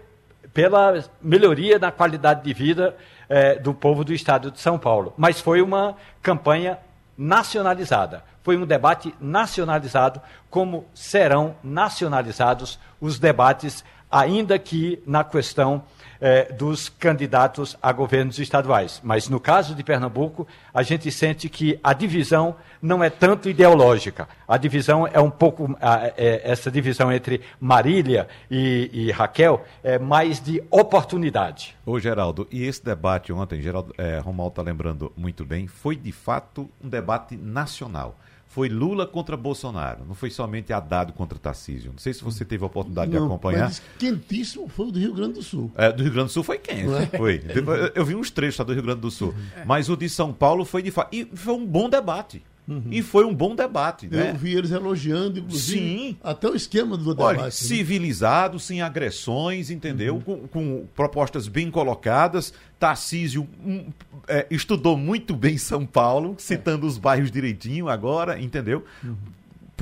[0.53, 2.95] pela melhoria na qualidade de vida
[3.29, 5.13] eh, do povo do estado de São Paulo.
[5.17, 6.77] Mas foi uma campanha
[7.17, 8.23] nacionalizada.
[8.43, 15.83] Foi um debate nacionalizado, como serão nacionalizados os debates, ainda que na questão
[16.25, 19.01] eh, dos candidatos a governos estaduais.
[19.03, 24.29] Mas no caso de Pernambuco, a gente sente que a divisão não é tanto ideológica.
[24.47, 25.77] A divisão é um pouco.
[25.81, 31.75] é- essa divisão entre Marília e, e Raquel é mais de oportunidade.
[31.85, 36.13] Ô, Geraldo, e esse debate ontem, Geraldo, é, Romualdo está lembrando muito bem, foi de
[36.13, 38.17] fato um debate nacional.
[38.53, 41.91] Foi Lula contra Bolsonaro, não foi somente Haddad contra Tarcísio.
[41.91, 43.63] Não sei se você teve a oportunidade de Não, acompanhar.
[43.65, 45.71] mas quentíssimo foi o do Rio Grande do Sul.
[45.75, 46.83] É, do Rio Grande do Sul foi quente.
[47.17, 47.39] Foi.
[47.39, 49.33] Depois, eu- Eu vi uns trechos tá, do Rio Grande do Sul.
[49.65, 51.15] Mas o de São Paulo foi de fato.
[51.15, 52.43] E foi um bom debate.
[52.89, 54.33] E foi um bom debate, Eu né?
[54.33, 56.17] vi eles elogiando, inclusive, Sim.
[56.23, 57.37] até o esquema do debate.
[57.37, 57.51] Olha, né?
[57.51, 60.21] civilizado, sem agressões, entendeu?
[60.23, 62.53] Com, com propostas bem colocadas.
[62.79, 63.85] Tarcísio hum,
[64.27, 68.85] é, estudou muito bem São Paulo, citando os bairros direitinho agora, entendeu?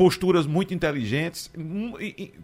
[0.01, 1.51] Posturas muito inteligentes.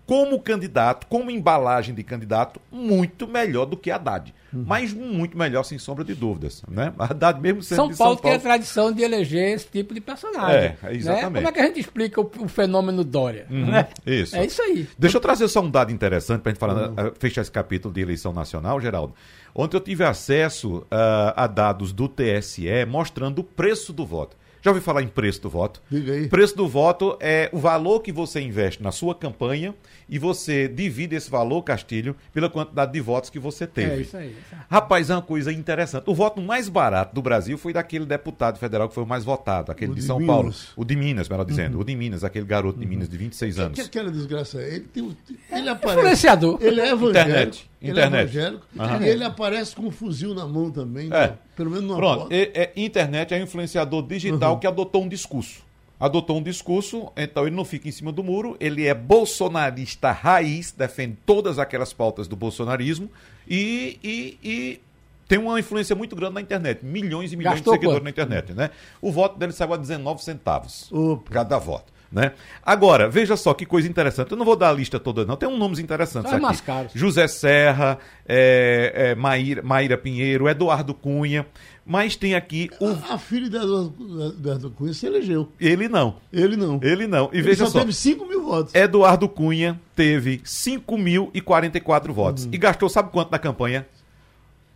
[0.05, 4.31] Como candidato, como embalagem de candidato, muito melhor do que Haddad.
[4.53, 6.61] Mas muito melhor, sem sombra de dúvidas.
[6.69, 6.93] Né?
[6.99, 8.43] Haddad mesmo sendo São Paulo, São tem a Paulo.
[8.43, 10.55] tradição de eleger esse tipo de personagem.
[10.55, 10.95] É, né?
[10.95, 11.33] exatamente.
[11.33, 13.47] Como é que a gente explica o, o fenômeno Dória?
[13.49, 13.87] Uhum, né?
[14.05, 14.35] isso.
[14.35, 14.87] É isso aí.
[14.95, 17.91] Deixa eu trazer só um dado interessante para a gente falar, eh, fechar esse capítulo
[17.91, 19.15] de eleição nacional, Geraldo.
[19.55, 24.37] Ontem eu tive acesso ah, a dados do TSE mostrando o preço do voto.
[24.67, 25.81] Já ouviu falar em preço do voto?
[25.89, 26.27] Diga aí.
[26.27, 29.73] Preço do voto é o valor que você investe na sua campanha
[30.09, 33.91] e você divide esse valor, Castilho, pela quantidade de votos que você teve.
[33.91, 34.35] É isso aí.
[34.69, 36.03] Rapaz, é uma coisa interessante.
[36.09, 39.71] O voto mais barato do Brasil foi daquele deputado federal que foi o mais votado,
[39.71, 40.27] aquele O de de São Minas.
[40.35, 40.53] Paulo.
[40.75, 41.79] O de Minas, melhor dizendo.
[41.79, 43.79] O de Minas, aquele garoto de Minas de 26 anos.
[43.79, 44.67] Que aquela desgraça é?
[44.75, 45.17] Ele, tem,
[45.49, 45.99] ele aparece.
[45.99, 46.57] Influenciador.
[46.61, 47.29] Ele é evangélico.
[47.29, 47.69] Internet.
[47.81, 48.15] Ele Internet.
[48.15, 48.65] é evangélico.
[48.79, 49.05] Aham.
[49.05, 51.07] E ele aparece com um fuzil na mão também.
[51.07, 51.09] É.
[51.09, 51.37] né?
[51.55, 52.31] Pelo menos numa Pronto, foto.
[52.33, 55.65] é, internet é um influenciador digital que adotou um discurso.
[55.99, 60.71] Adotou um discurso, então ele não fica em cima do muro, ele é bolsonarista raiz,
[60.71, 63.09] defende todas aquelas pautas do bolsonarismo
[63.47, 64.81] e, e- e
[65.27, 66.85] tem uma influência muito grande na internet.
[66.85, 68.03] Milhões e milhões Gastou de seguidores quanto?
[68.03, 68.69] na internet, né?
[69.01, 70.91] O voto dele saiu a 19 centavos.
[70.91, 71.31] Opa.
[71.31, 71.91] Cada voto.
[72.11, 72.31] Né?
[72.63, 74.31] Agora, veja só que coisa interessante.
[74.31, 75.35] Eu não vou dar a lista toda, não.
[75.35, 76.45] Tem uns nomes interessantes Só os aqui.
[76.45, 76.91] mais caros.
[76.95, 81.45] José Serra, é, é, Maíra, Maíra Pinheiro, Eduardo Cunha.
[81.85, 82.87] Mas tem aqui o.
[82.87, 85.49] A, a filha da Eduardo Cunha se elegeu.
[85.59, 86.17] Ele não.
[86.31, 86.79] Ele não.
[86.81, 87.29] Ele não.
[87.31, 87.79] E Ele veja só, só.
[87.79, 88.75] teve 5 mil votos.
[88.75, 92.45] Eduardo Cunha teve 5.044 votos.
[92.45, 92.51] Uhum.
[92.53, 93.85] E gastou, sabe quanto na campanha?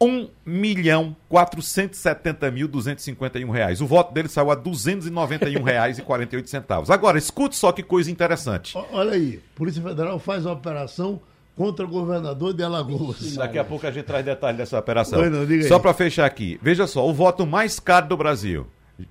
[0.02, 3.82] 1 milhão 470 mil 251 reais.
[3.82, 6.90] O voto dele saiu a 291 reais e 48 centavos.
[6.90, 8.76] Agora, escute só que coisa interessante.
[8.92, 11.22] Olha aí, Polícia Federal faz uma operação
[11.56, 13.36] contra o governador de Alagoas.
[13.36, 15.20] Daqui a pouco a gente traz detalhes dessa operação.
[15.68, 18.66] só para fechar aqui, veja só, o voto mais caro do Brasil.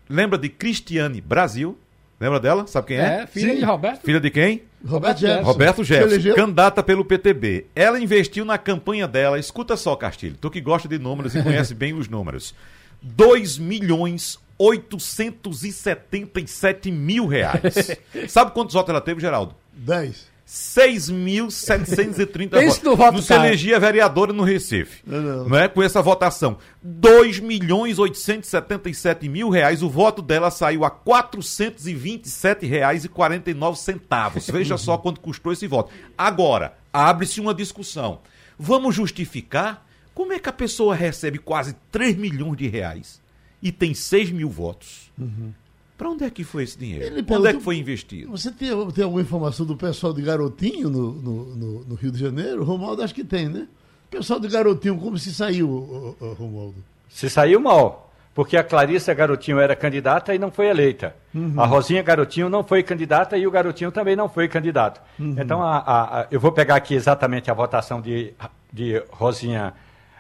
[0.09, 1.79] Lembra de Cristiane Brasil?
[2.20, 2.66] Lembra dela?
[2.66, 3.22] Sabe quem é?
[3.22, 3.61] É, filha Sim.
[3.61, 4.02] de Roberto.
[4.02, 4.62] Filha de quem?
[4.87, 5.50] Roberto Jefferson.
[5.50, 7.64] Roberto Jefferson, candidata pelo PTB.
[7.74, 11.72] Ela investiu na campanha dela, escuta só, Castilho, tu que gosta de números e conhece
[11.74, 12.54] bem os números.
[13.02, 17.96] 2 milhões 877 mil reais.
[18.28, 19.54] Sabe quantos votos ela teve, Geraldo?
[19.72, 20.28] 10.
[20.51, 22.83] 6.730 votos.
[22.83, 25.01] No voto não se elegia vereadora no Recife.
[25.07, 25.49] Não, não.
[25.49, 25.69] não é?
[25.69, 26.59] Com essa votação.
[26.83, 29.81] 2 milhões 877 mil reais.
[29.81, 34.45] O voto dela saiu a 427 reais e 49 centavos.
[34.51, 35.93] Veja só quanto custou esse voto.
[36.19, 38.19] Agora, abre-se uma discussão.
[38.59, 43.21] Vamos justificar como é que a pessoa recebe quase 3 milhões de reais
[43.63, 45.13] e tem 6 mil votos?
[45.17, 45.53] Uhum.
[46.01, 47.05] Para onde é que foi esse dinheiro?
[47.05, 48.31] Ele onde é que foi investido?
[48.31, 52.19] Você tem, tem alguma informação do pessoal de Garotinho no, no, no, no Rio de
[52.19, 52.65] Janeiro?
[52.65, 53.69] Romualdo, acho que tem, né?
[54.07, 56.77] O pessoal de Garotinho, como se saiu, Romualdo?
[57.07, 61.15] Se saiu mal, porque a Clarissa Garotinho era candidata e não foi eleita.
[61.35, 61.53] Uhum.
[61.61, 65.03] A Rosinha Garotinho não foi candidata e o Garotinho também não foi candidato.
[65.19, 65.37] Uhum.
[65.37, 68.33] Então, a, a, a, eu vou pegar aqui exatamente a votação de,
[68.73, 69.75] de Rosinha.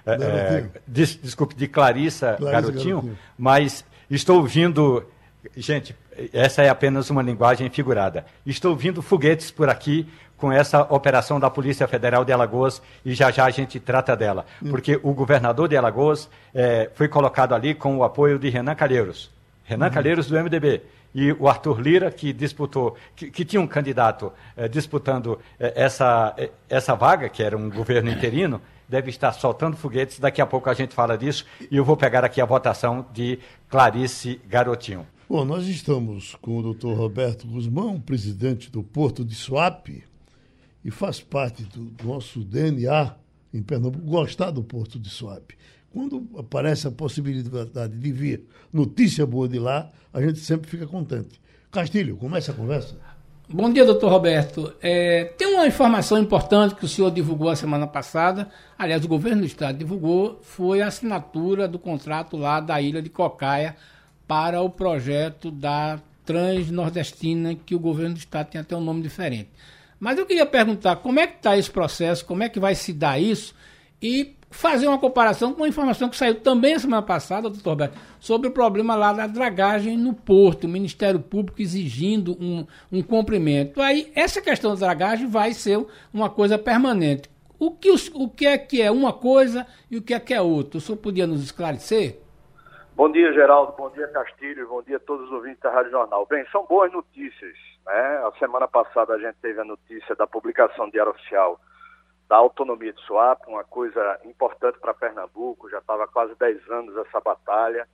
[0.04, 5.06] É, des, desculpe, de Clarissa, Clarissa Garotinho, Garotinho, mas estou ouvindo
[5.56, 5.96] Gente,
[6.32, 8.26] essa é apenas uma linguagem figurada.
[8.44, 13.30] Estou vindo foguetes por aqui com essa operação da Polícia Federal de Alagoas e já
[13.30, 14.46] já a gente trata dela.
[14.62, 14.70] Hum.
[14.70, 19.30] Porque o governador de Alagoas é, foi colocado ali com o apoio de Renan Calheiros.
[19.64, 19.92] Renan uhum.
[19.92, 20.82] Calheiros do MDB.
[21.14, 26.34] E o Arthur Lira, que disputou, que, que tinha um candidato é, disputando é, essa,
[26.68, 30.18] essa vaga, que era um governo interino, deve estar soltando foguetes.
[30.18, 33.38] Daqui a pouco a gente fala disso e eu vou pegar aqui a votação de
[33.68, 35.06] Clarice Garotinho.
[35.30, 40.02] Bom, nós estamos com o doutor Roberto Guzmão, presidente do Porto de Suape,
[40.84, 43.14] e faz parte do nosso DNA
[43.54, 45.56] em Pernambuco gostar do Porto de Suape.
[45.92, 51.40] Quando aparece a possibilidade de vir notícia boa de lá, a gente sempre fica contente.
[51.70, 52.96] Castilho, começa a conversa.
[53.48, 54.74] Bom dia, doutor Roberto.
[54.82, 59.42] É, tem uma informação importante que o senhor divulgou a semana passada, aliás, o governo
[59.42, 63.76] do estado divulgou, foi a assinatura do contrato lá da ilha de Cocaia
[64.30, 69.48] para o projeto da Transnordestina, que o governo do estado tem até um nome diferente.
[69.98, 72.92] Mas eu queria perguntar como é que está esse processo, como é que vai se
[72.92, 73.52] dar isso
[74.00, 78.46] e fazer uma comparação com uma informação que saiu também semana passada, doutor Roberto, sobre
[78.46, 83.82] o problema lá da dragagem no porto, o Ministério Público exigindo um, um cumprimento.
[83.82, 87.28] Aí, essa questão da dragagem vai ser uma coisa permanente.
[87.58, 90.40] O que, o que é que é uma coisa e o que é que é
[90.40, 90.78] outra?
[90.78, 92.20] O senhor podia nos esclarecer?
[93.00, 93.72] Bom dia, Geraldo.
[93.78, 94.68] Bom dia, Castilho.
[94.68, 96.26] Bom dia a todos os ouvintes da Rádio Jornal.
[96.26, 97.56] Bem, são boas notícias.
[97.86, 98.22] Né?
[98.26, 101.58] A semana passada a gente teve a notícia da publicação de Diário Oficial
[102.28, 105.70] da autonomia de Suape, uma coisa importante para Pernambuco.
[105.70, 107.88] Já estava quase 10 anos essa batalha.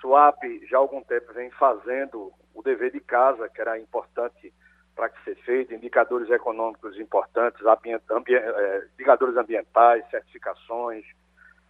[0.00, 4.50] Suape já há algum tempo vem fazendo o dever de casa, que era importante
[4.96, 11.04] para que ser feito, indicadores econômicos importantes, ambient, é, indicadores ambientais, certificações,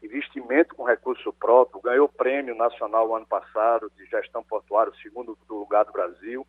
[0.02, 5.84] investimento com recurso próprio, ganhou prêmio nacional ano passado de gestão portuária, o segundo lugar
[5.84, 6.46] do Brasil,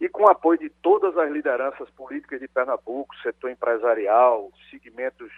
[0.00, 5.30] e com apoio de todas as lideranças políticas de Pernambuco, setor empresarial, segmentos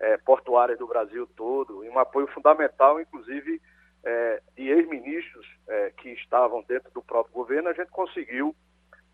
[0.00, 3.60] é, portuários do Brasil todo, e um apoio fundamental, inclusive,
[4.02, 8.54] é, de ex-ministros é, que estavam dentro do próprio governo, a gente conseguiu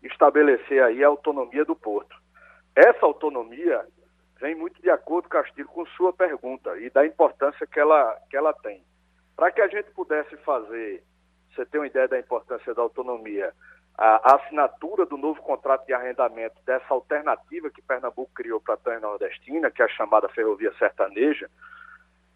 [0.01, 2.15] estabelecer aí a autonomia do porto.
[2.75, 3.85] Essa autonomia
[4.39, 8.53] vem muito de acordo, Castilho, com sua pergunta e da importância que ela, que ela
[8.53, 8.83] tem.
[9.35, 11.03] Para que a gente pudesse fazer,
[11.53, 13.53] você tem uma ideia da importância da autonomia,
[13.97, 18.77] a, a assinatura do novo contrato de arrendamento dessa alternativa que Pernambuco criou para a
[18.77, 21.49] Transnordestina, que é a chamada Ferrovia Sertaneja,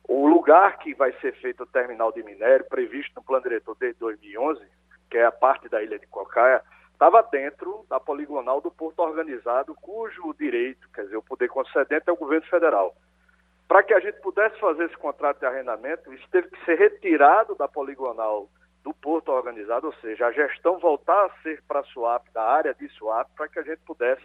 [0.07, 3.99] o lugar que vai ser feito o terminal de minério, previsto no plano diretor desde
[3.99, 4.61] 2011,
[5.09, 6.63] que é a parte da ilha de Cocaia,
[7.01, 12.11] estava dentro da poligonal do porto organizado, cujo direito, quer dizer, o poder concedente é
[12.11, 12.95] o governo federal.
[13.67, 17.55] Para que a gente pudesse fazer esse contrato de arrendamento, isso teve que ser retirado
[17.55, 18.47] da poligonal
[18.83, 22.87] do porto organizado, ou seja, a gestão voltar a ser para a da área de
[22.89, 24.23] SUAP, para que a gente pudesse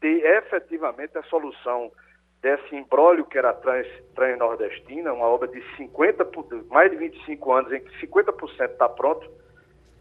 [0.00, 1.92] ter efetivamente a solução
[2.40, 6.26] desse embrólio que era a trans, Transnordestina, uma obra de 50,
[6.70, 9.30] mais de 25 anos, em que 50% está pronto,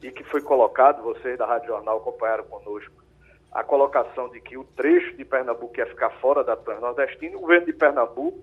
[0.02, 3.04] e que foi colocado, vocês da Rádio Jornal acompanharam conosco,
[3.52, 7.66] a colocação de que o trecho de Pernambuco ia ficar fora da Transnordestina, o governo
[7.66, 8.40] de Pernambuco,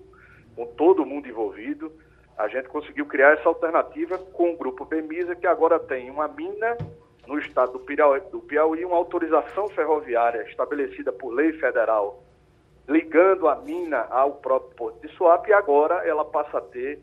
[0.55, 1.91] com todo mundo envolvido,
[2.37, 6.77] a gente conseguiu criar essa alternativa com o grupo Bemisa, que agora tem uma mina
[7.27, 12.21] no estado do Piauí, do Piauí, uma autorização ferroviária estabelecida por lei federal,
[12.87, 16.99] ligando a mina ao próprio Porto de Suape, e agora ela passa a ter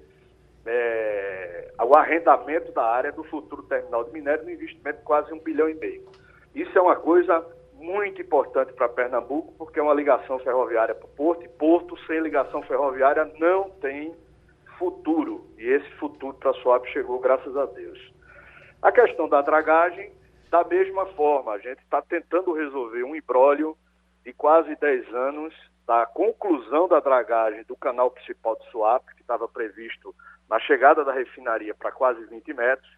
[0.67, 5.39] é, o arrendamento da área do futuro terminal de minério, um investimento de quase um
[5.39, 6.07] bilhão e meio.
[6.55, 7.45] Isso é uma coisa
[7.75, 12.21] muito importante para Pernambuco, porque é uma ligação ferroviária para o Porto, e Porto sem
[12.21, 14.15] ligação ferroviária não tem
[14.79, 15.47] futuro.
[15.59, 17.99] E esse futuro para a Suape chegou, graças a Deus.
[18.81, 20.13] A questão da dragagem,
[20.51, 23.77] da mesma forma, a gente está tentando resolver um imbróglio
[24.25, 25.55] de quase 10 anos
[25.87, 30.15] da conclusão da dragagem do canal principal de Suape, que estava previsto
[30.53, 32.91] na chegada da refinaria para quase 20 metros.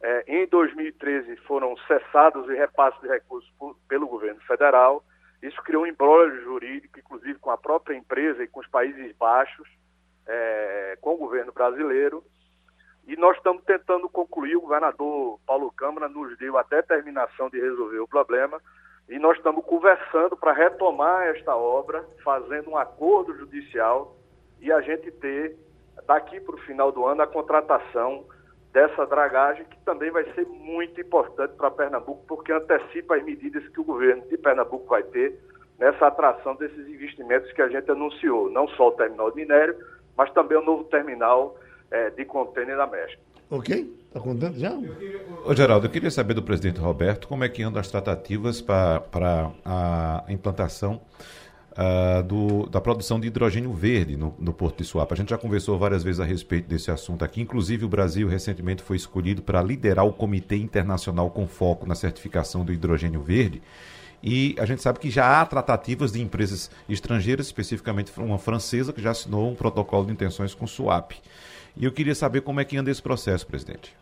[0.00, 5.04] É, em 2013 foram cessados e repassos de recursos por, pelo governo federal.
[5.42, 9.68] Isso criou um embrólio jurídico, inclusive com a própria empresa e com os Países Baixos,
[10.26, 12.24] é, com o governo brasileiro.
[13.06, 17.98] E nós estamos tentando concluir, o governador Paulo Câmara nos deu a determinação de resolver
[17.98, 18.62] o problema,
[19.10, 24.16] e nós estamos conversando para retomar esta obra, fazendo um acordo judicial
[24.58, 25.67] e a gente ter,
[26.06, 28.24] daqui para o final do ano, a contratação
[28.72, 33.80] dessa dragagem, que também vai ser muito importante para Pernambuco, porque antecipa as medidas que
[33.80, 35.38] o governo de Pernambuco vai ter
[35.78, 39.76] nessa atração desses investimentos que a gente anunciou, não só o terminal de minério,
[40.16, 41.56] mas também o novo terminal
[41.90, 43.22] é, de contêiner da México.
[43.50, 43.96] Ok?
[44.08, 44.72] Está contente já?
[45.44, 49.02] Ô, Geraldo, eu queria saber do presidente Roberto como é que andam as tratativas para
[49.64, 51.00] a implantação
[51.78, 55.14] uh, do, da produção de hidrogênio verde no, no Porto de Suape.
[55.14, 57.40] A gente já conversou várias vezes a respeito desse assunto aqui.
[57.40, 62.64] Inclusive, o Brasil recentemente foi escolhido para liderar o Comitê Internacional com foco na certificação
[62.64, 63.62] do hidrogênio verde.
[64.20, 69.00] E a gente sabe que já há tratativas de empresas estrangeiras, especificamente uma francesa, que
[69.00, 71.12] já assinou um protocolo de intenções com o SUAP.
[71.76, 73.96] E eu queria saber como é que anda esse processo, presidente.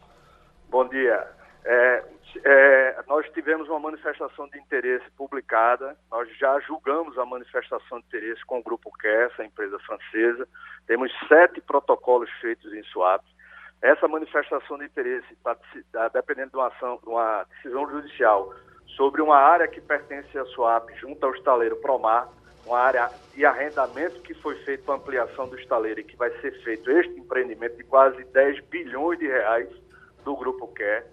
[0.71, 1.27] Bom dia.
[1.67, 2.05] É,
[2.45, 8.45] é, nós tivemos uma manifestação de interesse publicada, nós já julgamos a manifestação de interesse
[8.47, 10.49] com o Grupo Kessa, a empresa francesa,
[10.87, 13.25] temos sete protocolos feitos em SUAP.
[13.83, 15.57] Essa manifestação de interesse está
[15.93, 18.55] tá dependendo de uma, ação, de uma decisão judicial
[18.97, 22.29] sobre uma área que pertence à SUAP, junto ao estaleiro Promar,
[22.65, 26.53] uma área de arrendamento que foi feito para ampliação do estaleiro e que vai ser
[26.63, 29.69] feito este empreendimento de quase 10 bilhões de reais
[30.25, 31.07] do Grupo Quer.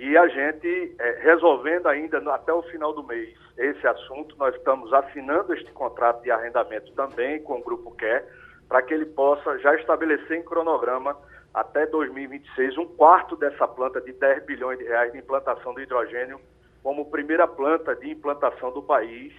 [0.00, 4.54] E a gente, é, resolvendo ainda no, até o final do mês esse assunto, nós
[4.54, 8.24] estamos assinando este contrato de arrendamento também com o Grupo Quer,
[8.68, 11.16] para que ele possa já estabelecer em cronograma
[11.52, 16.40] até 2026 um quarto dessa planta de 10 bilhões de reais de implantação do hidrogênio
[16.80, 19.32] como primeira planta de implantação do país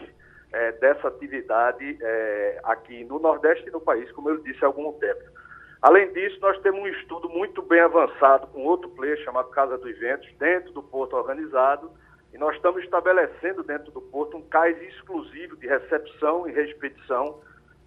[0.52, 4.91] é, dessa atividade é, aqui no Nordeste e no país, como eu disse há algum
[4.93, 5.24] tempo.
[5.82, 9.98] Além disso, nós temos um estudo muito bem avançado com outro player chamado Casa dos
[9.98, 11.89] Ventos, dentro do Porto Organizado,
[12.34, 17.39] e nós estamos estabelecendo dentro do Porto um cais exclusivo de recepção e expedição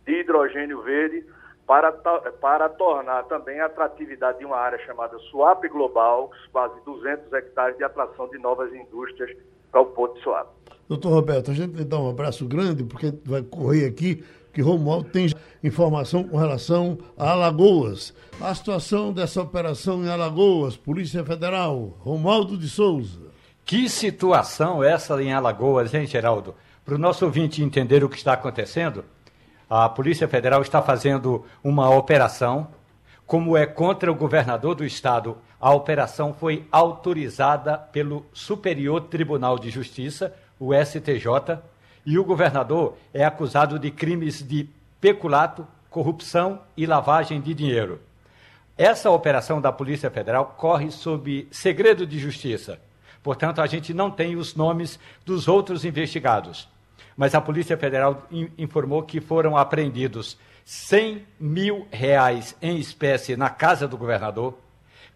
[0.07, 1.25] de hidrogênio verde
[1.67, 7.77] para, para tornar também a atratividade de uma área chamada Suape Global, quase 200 hectares
[7.77, 9.37] de atração de novas indústrias
[9.71, 10.51] para o Porto de Suape.
[10.89, 15.33] Doutor Roberto, a gente dá um abraço grande, porque vai correr aqui que Romualdo tem
[15.63, 18.13] informação com relação a Alagoas.
[18.41, 23.21] A situação dessa operação em Alagoas, Polícia Federal, Romualdo de Souza.
[23.65, 26.55] Que situação essa em Alagoas, hein, Geraldo?
[26.85, 29.05] Para o nosso ouvinte entender o que está acontecendo,
[29.71, 32.69] a Polícia Federal está fazendo uma operação,
[33.25, 35.39] como é contra o governador do estado.
[35.61, 41.59] A operação foi autorizada pelo Superior Tribunal de Justiça, o STJ,
[42.05, 44.69] e o governador é acusado de crimes de
[45.01, 48.01] peculato, corrupção e lavagem de dinheiro.
[48.77, 52.81] Essa operação da Polícia Federal corre sob segredo de justiça.
[53.23, 56.69] Portanto, a gente não tem os nomes dos outros investigados
[57.17, 63.87] mas a Polícia Federal informou que foram apreendidos 100 mil reais em espécie na casa
[63.87, 64.55] do governador,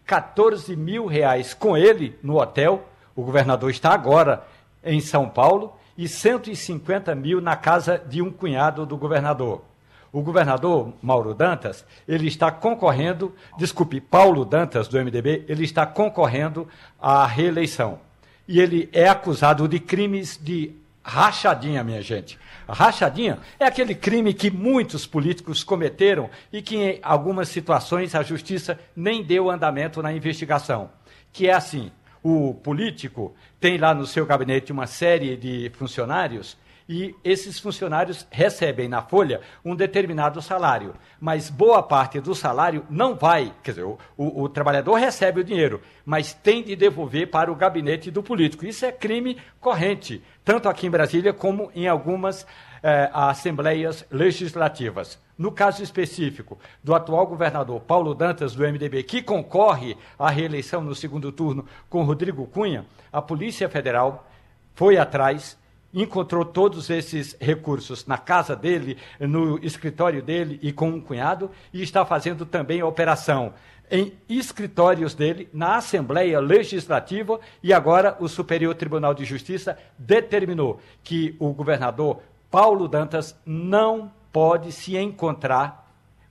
[0.05, 4.45] 14 mil reais com ele no hotel, o governador está agora
[4.83, 9.63] em São Paulo, e 150 mil na casa de um cunhado do governador.
[10.11, 16.67] O governador Mauro Dantas, ele está concorrendo, desculpe, Paulo Dantas, do MDB, ele está concorrendo
[16.99, 17.99] à reeleição.
[18.47, 22.39] E ele é acusado de crimes de rachadinha, minha gente.
[22.67, 28.79] Rachadinha é aquele crime que muitos políticos cometeram e que, em algumas situações, a justiça
[28.95, 30.89] nem deu andamento na investigação.
[31.31, 31.91] Que é assim:
[32.23, 36.57] o político tem lá no seu gabinete uma série de funcionários
[36.89, 43.15] e esses funcionários recebem na folha um determinado salário, mas boa parte do salário não
[43.15, 47.51] vai, quer dizer, o, o, o trabalhador recebe o dinheiro, mas tem de devolver para
[47.51, 48.65] o gabinete do político.
[48.65, 52.45] Isso é crime corrente, tanto aqui em Brasília como em algumas
[52.81, 55.19] eh, assembleias legislativas.
[55.37, 60.95] No caso específico do atual governador Paulo Dantas, do MDB, que concorre à reeleição no
[60.95, 64.27] segundo turno com Rodrigo Cunha, a Polícia Federal
[64.73, 65.57] foi atrás,
[65.93, 71.81] encontrou todos esses recursos na casa dele, no escritório dele e com um cunhado, e
[71.81, 73.53] está fazendo também operação
[73.89, 81.35] em escritórios dele, na Assembleia Legislativa, e agora o Superior Tribunal de Justiça determinou que
[81.39, 82.19] o governador
[82.51, 85.87] Paulo Dantas não pode se encontrar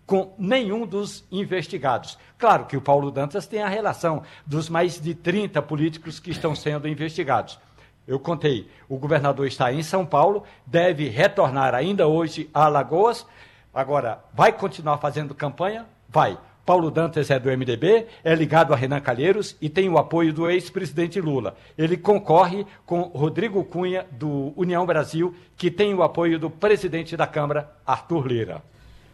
[0.06, 2.16] com nenhum dos investigados.
[2.38, 6.54] Claro que o Paulo Dantas tem a relação dos mais de 30 políticos que estão
[6.54, 7.58] sendo investigados.
[8.06, 13.26] Eu contei, o governador está em São Paulo, deve retornar ainda hoje a Alagoas.
[13.74, 15.86] Agora, vai continuar fazendo campanha?
[16.08, 16.38] Vai.
[16.64, 20.50] Paulo Dantas é do MDB, é ligado a Renan Calheiros e tem o apoio do
[20.50, 21.56] ex-presidente Lula.
[21.78, 27.26] Ele concorre com Rodrigo Cunha, do União Brasil, que tem o apoio do presidente da
[27.26, 28.62] Câmara, Arthur Lira.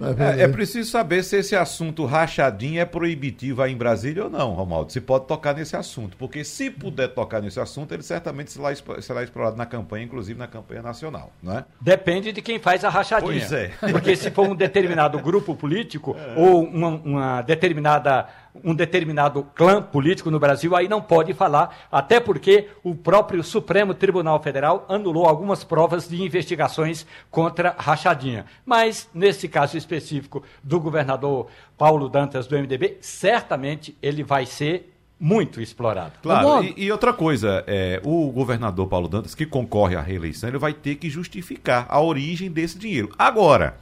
[0.01, 4.53] É, é, preciso saber se esse assunto rachadinho é proibitivo aí em Brasília ou não,
[4.53, 4.93] Romaldo.
[4.93, 6.17] Se pode tocar nesse assunto.
[6.17, 10.47] Porque se puder tocar nesse assunto, ele certamente será, será explorado na campanha, inclusive na
[10.47, 11.65] campanha nacional, não é?
[11.81, 13.33] Depende de quem faz a rachadinha.
[13.33, 13.71] Pois é.
[13.93, 16.35] Porque se for um determinado grupo político é.
[16.37, 18.27] ou uma, uma determinada
[18.65, 23.95] um determinado clã político no Brasil, aí não pode falar, até porque o próprio Supremo
[23.95, 28.45] Tribunal Federal anulou algumas provas de investigações contra Rachadinha.
[28.65, 31.49] Mas, nesse caso específico do governador
[31.79, 36.15] Paulo Dantas do MDB, certamente ele vai ser muito explorado.
[36.21, 40.59] Claro, e, e, outra coisa, é, o governador Paulo Dantas, que concorre à reeleição, ele
[40.59, 43.09] vai ter que justificar a origem desse dinheiro.
[43.17, 43.77] Agora,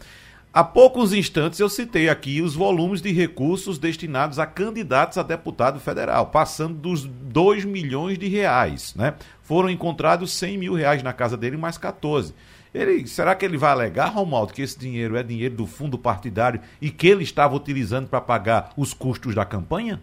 [0.52, 5.78] Há poucos instantes eu citei aqui os volumes de recursos destinados a candidatos a deputado
[5.78, 8.92] federal, passando dos 2 milhões de reais.
[8.96, 9.14] Né?
[9.42, 12.34] Foram encontrados 100 mil reais na casa dele, mais 14.
[12.74, 16.60] Ele, será que ele vai alegar, Romualdo, que esse dinheiro é dinheiro do fundo partidário
[16.80, 20.00] e que ele estava utilizando para pagar os custos da campanha?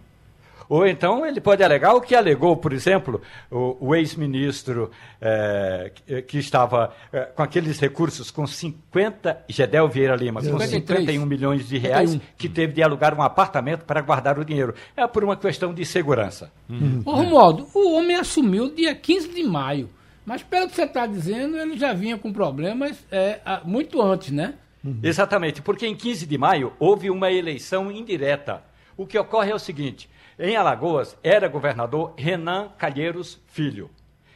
[0.69, 4.91] Ou então ele pode alegar o que alegou, por exemplo, o, o ex-ministro
[5.21, 5.91] é,
[6.27, 11.77] que estava é, com aqueles recursos com 50, Gedel Vieira Lima, com 51 milhões de
[11.77, 14.73] reais, que teve de alugar um apartamento para guardar o dinheiro.
[14.95, 16.51] É por uma questão de segurança.
[16.69, 17.01] Uhum.
[17.05, 19.89] Ô, Romualdo, o homem assumiu dia 15 de maio.
[20.25, 24.55] Mas pelo que você está dizendo, ele já vinha com problemas é, muito antes, né?
[24.83, 24.99] Uhum.
[25.01, 28.61] Exatamente, porque em 15 de maio houve uma eleição indireta.
[28.97, 30.09] O que ocorre é o seguinte:
[30.39, 33.89] em Alagoas, era governador Renan Calheiros Filho.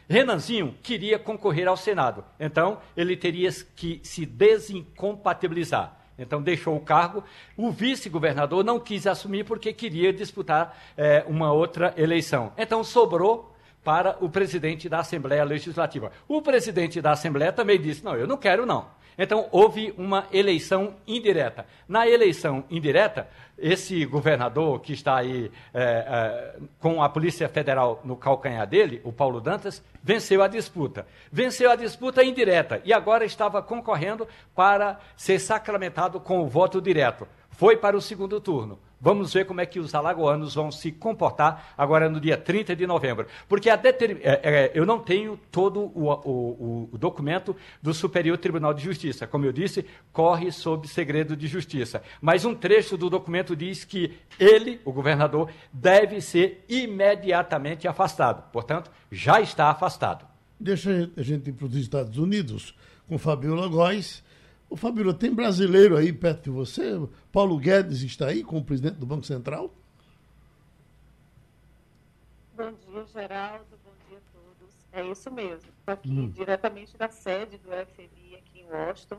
[0.09, 5.97] Renanzinho queria concorrer ao Senado, então ele teria que se desincompatibilizar.
[6.19, 7.23] Então deixou o cargo.
[7.55, 12.51] O vice-governador não quis assumir porque queria disputar é, uma outra eleição.
[12.57, 16.11] Então sobrou para o presidente da Assembleia Legislativa.
[16.27, 18.87] O presidente da Assembleia também disse: não, eu não quero não.
[19.17, 21.65] Então, houve uma eleição indireta.
[21.87, 23.29] Na eleição indireta,
[23.61, 29.13] esse governador que está aí é, é, com a Polícia Federal no calcanhar dele, o
[29.13, 31.05] Paulo Dantas, venceu a disputa.
[31.31, 37.27] Venceu a disputa indireta e agora estava concorrendo para ser sacramentado com o voto direto.
[37.49, 38.79] Foi para o segundo turno.
[39.01, 42.85] Vamos ver como é que os alagoanos vão se comportar agora no dia 30 de
[42.85, 43.25] novembro.
[43.49, 48.75] Porque a é, é, eu não tenho todo o, o, o, documento do Superior Tribunal
[48.75, 49.25] de Justiça.
[49.25, 49.83] Como eu disse,
[50.13, 52.03] corre sob segredo de justiça.
[52.21, 58.51] Mas um trecho do documento diz que ele, o governador, deve ser imediatamente afastado.
[58.51, 60.27] Portanto, já está afastado.
[60.59, 62.75] Deixa a gente ir para os Estados Unidos
[63.07, 64.23] com Fabiola Góes
[64.71, 66.97] Ô, Fabíola, tem brasileiro aí perto de você?
[67.29, 69.69] Paulo Guedes está aí como presidente do Banco Central?
[72.55, 73.65] Bom dia, Geraldo.
[73.83, 74.73] Bom dia a todos.
[74.93, 75.69] É isso mesmo.
[75.77, 76.29] Estou aqui hum.
[76.29, 79.17] diretamente da sede do FMI aqui em Washington.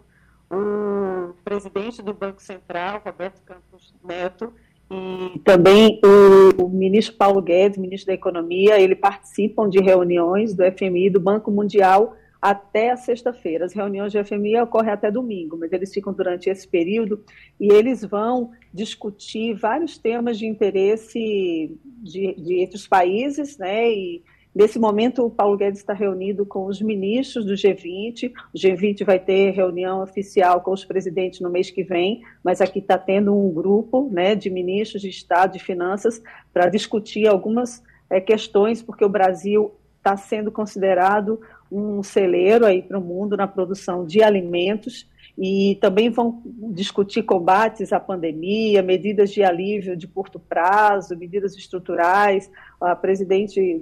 [0.50, 4.55] O presidente do Banco Central, Roberto Campos Neto,
[4.90, 10.62] e também o, o, ministro Paulo Guedes, ministro da Economia, ele participam de reuniões do
[10.72, 13.64] FMI do Banco Mundial até a sexta-feira.
[13.64, 17.24] As reuniões de FMI ocorrem até domingo, mas eles ficam durante esse período
[17.61, 23.88] e eles vão discutir vários temas de interesse de, de entre os países, né?
[23.88, 28.32] E nesse momento o Paulo Guedes está reunido com os ministros do G20.
[28.53, 32.80] O G20 vai ter reunião oficial com os presidentes no mês que vem, mas aqui
[32.80, 36.20] está tendo um grupo, né, de ministros de Estado de Finanças
[36.53, 41.40] para discutir algumas é, questões, porque o Brasil está sendo considerado
[41.72, 46.42] um celeiro aí para o mundo na produção de alimentos e também vão
[46.74, 52.50] discutir combates à pandemia, medidas de alívio de curto prazo, medidas estruturais.
[52.78, 53.78] A presidente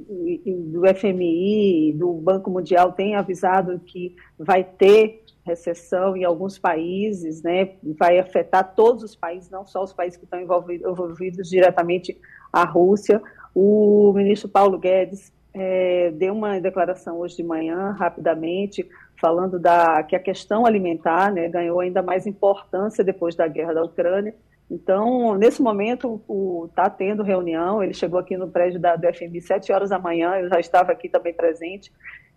[0.47, 7.71] do FMI, do Banco Mundial, tem avisado que vai ter recessão em alguns países, né?
[7.99, 12.17] vai afetar todos os países, não só os países que estão envolvidos, envolvidos diretamente
[12.53, 13.21] a Rússia.
[13.53, 18.89] O ministro Paulo Guedes é, deu uma declaração hoje de manhã, rapidamente,
[19.21, 23.83] falando da, que a questão alimentar né, ganhou ainda mais importância depois da guerra da
[23.83, 24.35] Ucrânia.
[24.71, 26.21] Então, nesse momento,
[26.69, 27.83] está tendo reunião.
[27.83, 30.93] Ele chegou aqui no prédio da, do FMI sete horas da manhã, eu já estava
[30.93, 31.93] aqui também presente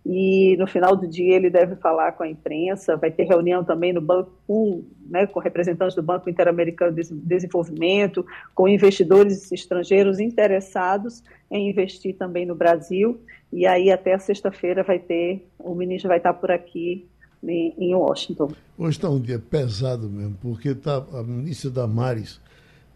[0.05, 3.93] e no final do dia ele deve falar com a imprensa, vai ter reunião também
[3.93, 11.69] no banco né, com representantes do Banco Interamericano de Desenvolvimento, com investidores estrangeiros interessados em
[11.69, 16.51] investir também no Brasil, e aí até sexta-feira vai ter, o ministro vai estar por
[16.51, 17.07] aqui
[17.41, 18.51] em, em Washington.
[18.77, 22.41] Hoje está um dia pesado mesmo, porque está a ministra Damares,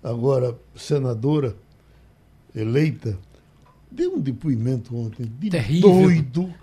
[0.03, 1.55] agora senadora
[2.55, 3.17] eleita,
[3.89, 5.91] deu um depoimento ontem de Terrível.
[5.91, 6.53] doido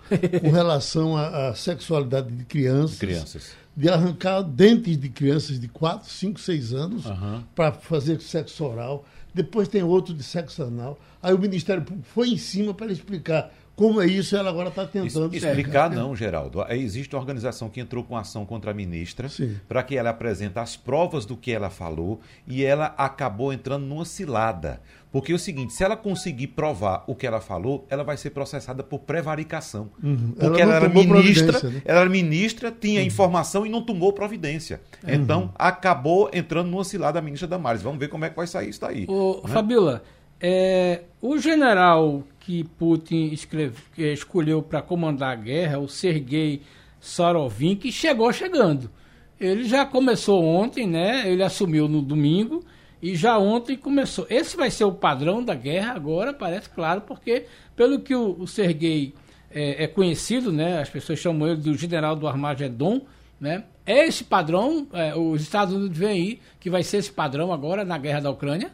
[0.41, 6.09] com relação à, à sexualidade de crianças, crianças, de arrancar dentes de crianças de 4,
[6.09, 7.43] 5, 6 anos uhum.
[7.55, 9.05] para fazer sexo oral.
[9.33, 10.97] Depois tem outro de sexo anal.
[11.21, 14.85] Aí o Ministério Público foi em cima para explicar como é isso, ela agora está
[14.85, 15.35] tentando.
[15.35, 16.65] Explicar não, Geraldo.
[16.69, 19.29] Existe uma organização que entrou com ação contra a ministra
[19.67, 24.05] para que ela apresente as provas do que ela falou e ela acabou entrando numa
[24.05, 24.81] cilada.
[25.11, 28.31] Porque é o seguinte, se ela conseguir provar o que ela falou, ela vai ser
[28.31, 29.89] processada por prevaricação.
[30.03, 30.33] Uhum.
[30.37, 31.81] Porque ela, ela era ministra, né?
[31.85, 33.07] ela era ministra, tinha uhum.
[33.07, 34.81] informação e não tomou providência.
[35.01, 35.13] Uhum.
[35.13, 37.81] Então, acabou entrando numa cilada a ministra Damares.
[37.81, 39.05] Vamos ver como é que vai sair isso daí.
[39.07, 39.53] Ô, né?
[39.53, 40.03] Fabiola,
[40.41, 46.61] é, o general que Putin escreve, escolheu para comandar a guerra, o Sergei
[46.99, 48.91] Sarovin, que chegou chegando.
[49.39, 51.27] Ele já começou ontem, né?
[51.27, 52.63] Ele assumiu no domingo
[53.01, 54.27] e já ontem começou.
[54.29, 58.47] Esse vai ser o padrão da guerra agora, parece claro, porque pelo que o, o
[58.47, 59.15] Sergei
[59.49, 60.79] é, é, conhecido, né?
[60.79, 63.01] As pessoas chamam ele do general do Armagedon,
[63.41, 63.63] né?
[63.87, 67.83] É esse padrão, é, os Estados Unidos veem aí que vai ser esse padrão agora
[67.83, 68.71] na guerra da Ucrânia?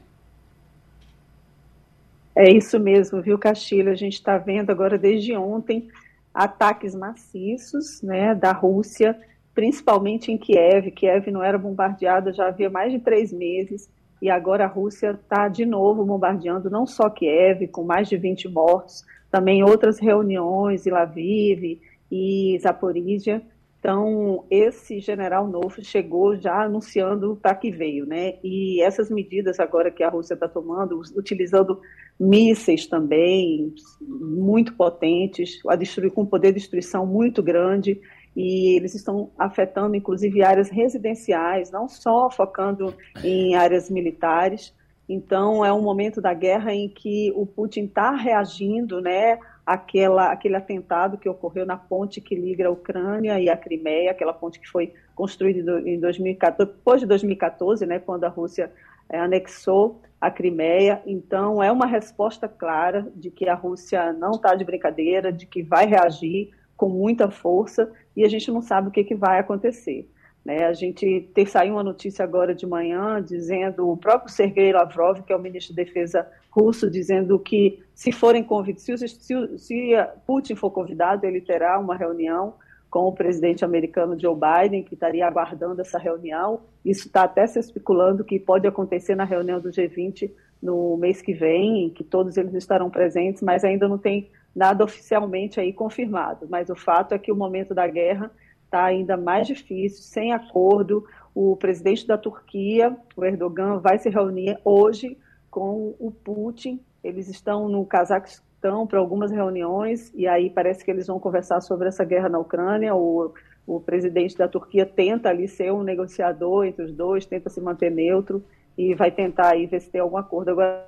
[2.36, 3.92] É isso mesmo, viu, Castilho?
[3.92, 5.90] A gente está vendo agora desde ontem
[6.34, 9.18] ataques maciços né, da Rússia,
[9.54, 10.92] principalmente em Kiev.
[10.92, 13.90] Kiev não era bombardeada já havia mais de três meses
[14.22, 18.48] e agora a Rússia está de novo bombardeando não só Kiev, com mais de 20
[18.48, 23.42] mortos, também outras reuniões em Lviv e Zaporizhia.
[23.80, 28.36] Então, esse general novo chegou já anunciando para que veio, né?
[28.44, 31.82] E essas medidas agora que a Rússia está tomando, utilizando
[32.22, 38.00] mísseis também muito potentes, a destruir, com poder de destruição muito grande,
[38.36, 42.94] e eles estão afetando inclusive áreas residenciais, não só focando
[43.24, 44.74] em áreas militares.
[45.10, 49.38] Então, é um momento da guerra em que o Putin está reagindo, né?
[49.66, 54.34] aquela, aquele atentado que ocorreu na ponte que liga a Ucrânia e a Crimeia, aquela
[54.34, 58.72] ponte que foi construída em 2014, depois de 2014, né, quando a Rússia
[59.10, 61.02] é, anexou a Crimeia.
[61.06, 65.64] Então, é uma resposta clara de que a Rússia não está de brincadeira, de que
[65.64, 70.08] vai reagir com muita força e a gente não sabe o que, que vai acontecer.
[70.44, 70.66] Né?
[70.66, 75.34] A gente ter saiu uma notícia agora de manhã dizendo o próprio Sergei Lavrov, que
[75.34, 79.92] é o ministro de Defesa russo, dizendo que se forem convidados, se, se, se
[80.26, 82.56] Putin for convidado, ele terá uma reunião
[82.92, 86.60] com o presidente americano Joe Biden, que estaria aguardando essa reunião.
[86.84, 90.30] Isso está até se especulando que pode acontecer na reunião do G20
[90.62, 94.84] no mês que vem, em que todos eles estarão presentes, mas ainda não tem nada
[94.84, 96.46] oficialmente aí confirmado.
[96.50, 98.30] Mas o fato é que o momento da guerra
[98.66, 101.06] está ainda mais difícil, sem acordo.
[101.34, 105.18] O presidente da Turquia, o Erdogan, vai se reunir hoje
[105.50, 106.82] com o Putin.
[107.02, 111.88] Eles estão no Cazaquistão para algumas reuniões e aí parece que eles vão conversar sobre
[111.88, 112.96] essa guerra na Ucrânia.
[112.96, 113.34] O,
[113.66, 117.92] o presidente da Turquia tenta ali ser um negociador entre os dois, tenta se manter
[117.92, 118.44] neutro
[118.78, 120.52] e vai tentar aí ver se tem algum acordo.
[120.52, 120.88] Agora,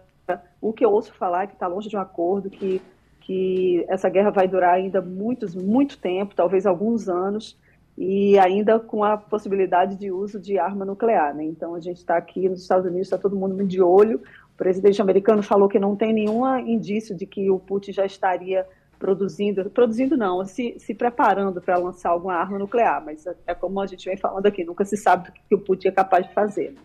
[0.61, 2.81] o que eu ouço falar é que está longe de um acordo, que,
[3.21, 7.57] que essa guerra vai durar ainda muitos, muito tempo, talvez alguns anos,
[7.97, 11.35] e ainda com a possibilidade de uso de arma nuclear.
[11.35, 11.43] Né?
[11.43, 14.21] Então, a gente está aqui nos Estados Unidos, está todo mundo de olho.
[14.63, 18.65] O presidente americano falou que não tem nenhum indício de que o Putin já estaria
[18.97, 23.81] produzindo, produzindo não, se, se preparando para lançar alguma arma nuclear, mas é, é como
[23.81, 26.33] a gente vem falando aqui, nunca se sabe o que o Putin é capaz de
[26.33, 26.69] fazer.
[26.71, 26.77] Né?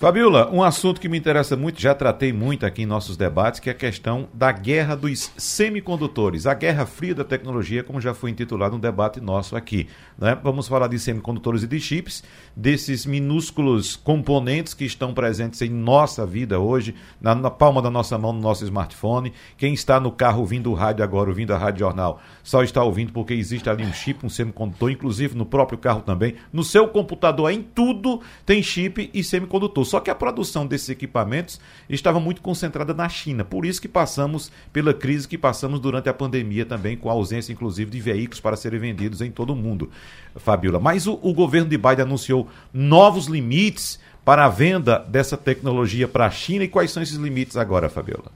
[0.00, 3.68] Fabiola, um assunto que me interessa muito, já tratei muito aqui em nossos debates, que
[3.68, 8.30] é a questão da guerra dos semicondutores, a guerra fria da tecnologia, como já foi
[8.30, 9.88] intitulado um debate nosso aqui.
[10.18, 10.38] Né?
[10.42, 12.24] Vamos falar de semicondutores e de chips,
[12.56, 18.16] desses minúsculos componentes que estão presentes em nossa vida hoje, na, na palma da nossa
[18.16, 19.34] mão, no nosso smartphone.
[19.58, 23.12] Quem está no carro ouvindo o rádio agora, ouvindo a Rádio Jornal, só está ouvindo
[23.12, 26.36] porque existe ali um chip, um semicondutor, inclusive no próprio carro também.
[26.50, 29.89] No seu computador, em tudo, tem chip e semicondutor.
[29.90, 33.44] Só que a produção desses equipamentos estava muito concentrada na China.
[33.44, 37.52] Por isso que passamos pela crise que passamos durante a pandemia também, com a ausência,
[37.52, 39.90] inclusive, de veículos para serem vendidos em todo o mundo,
[40.36, 40.78] Fabiola.
[40.78, 46.26] Mas o, o governo de Biden anunciou novos limites para a venda dessa tecnologia para
[46.26, 46.62] a China.
[46.62, 48.30] E quais são esses limites agora, Fabiola?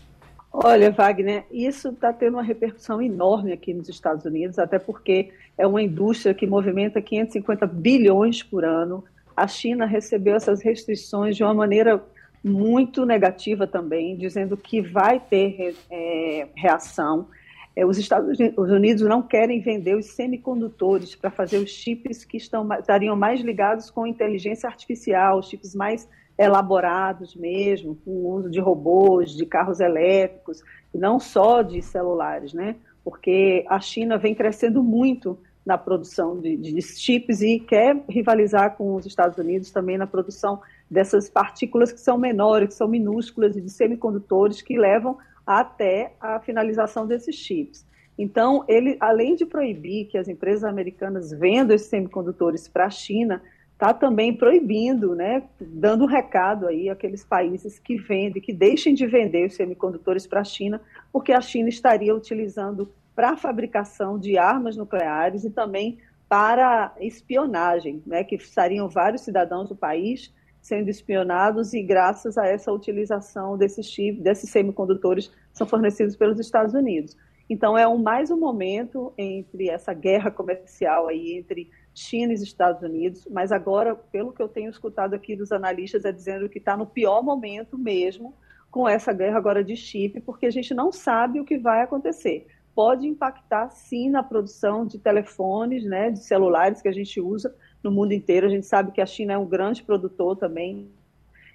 [0.52, 5.64] Olha, Wagner, isso está tendo uma repercussão enorme aqui nos Estados Unidos, até porque é
[5.64, 9.04] uma indústria que movimenta 550 bilhões por ano
[9.36, 12.02] a China recebeu essas restrições de uma maneira
[12.42, 17.26] muito negativa também, dizendo que vai ter é, reação.
[17.74, 22.68] É, os Estados Unidos não querem vender os semicondutores para fazer os chips que estão,
[22.78, 29.34] estariam mais ligados com inteligência artificial, chips mais elaborados mesmo, com o uso de robôs,
[29.34, 30.62] de carros elétricos,
[30.94, 32.76] não só de celulares, né?
[33.02, 38.94] Porque a China vem crescendo muito na produção de, de, chips e quer rivalizar com
[38.94, 40.60] os Estados Unidos também na produção
[40.90, 46.38] dessas partículas que são menores, que são minúsculas e de semicondutores que levam até a
[46.40, 47.86] finalização desses chips.
[48.16, 53.42] Então, ele, além de proibir que as empresas americanas vendam esses semicondutores para a China,
[53.72, 59.06] está também proibindo, né, dando um recado aí àqueles países que vendem, que deixem de
[59.06, 60.80] vender os semicondutores para a China,
[61.12, 65.98] porque a China estaria utilizando para a fabricação de armas nucleares e também
[66.28, 72.72] para espionagem, né, que estariam vários cidadãos do país sendo espionados e graças a essa
[72.72, 77.14] utilização desses chips, desses semicondutores são fornecidos pelos Estados Unidos.
[77.50, 82.82] Então é um, mais um momento entre essa guerra comercial aí entre China e Estados
[82.82, 86.74] Unidos, mas agora, pelo que eu tenho escutado aqui dos analistas, é dizendo que está
[86.76, 88.34] no pior momento mesmo
[88.70, 92.46] com essa guerra agora de chip, porque a gente não sabe o que vai acontecer
[92.74, 97.90] pode impactar sim na produção de telefones, né, de celulares que a gente usa no
[97.90, 98.46] mundo inteiro.
[98.46, 100.88] A gente sabe que a China é um grande produtor também.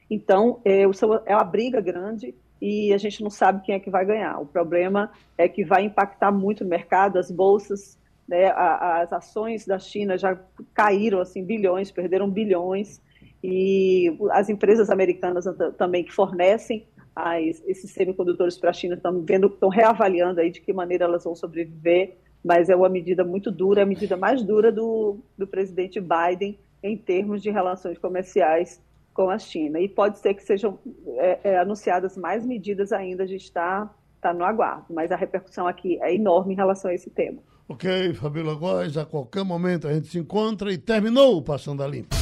[0.09, 0.83] Então, é,
[1.25, 4.39] é uma briga grande e a gente não sabe quem é que vai ganhar.
[4.39, 7.97] O problema é que vai impactar muito o mercado, as bolsas,
[8.27, 10.39] né, as ações da China já
[10.73, 13.01] caíram assim bilhões, perderam bilhões
[13.43, 15.45] e as empresas americanas
[15.77, 16.85] também que fornecem
[17.23, 21.23] as, esses semicondutores para a China estão vendo, estão reavaliando aí de que maneira elas
[21.23, 25.45] vão sobreviver, mas é uma medida muito dura, é a medida mais dura do, do
[25.45, 28.81] presidente Biden em termos de relações comerciais
[29.13, 29.79] com a China.
[29.79, 30.79] E pode ser que sejam
[31.17, 35.67] é, é, anunciadas mais medidas ainda, a gente está tá no aguardo, mas a repercussão
[35.67, 37.39] aqui é enorme em relação a esse tema.
[37.67, 41.87] Ok, Fabíola Góes, a qualquer momento a gente se encontra e terminou o Passando a
[41.87, 42.15] Limpo.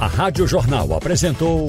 [0.00, 1.68] A Rádio Jornal apresentou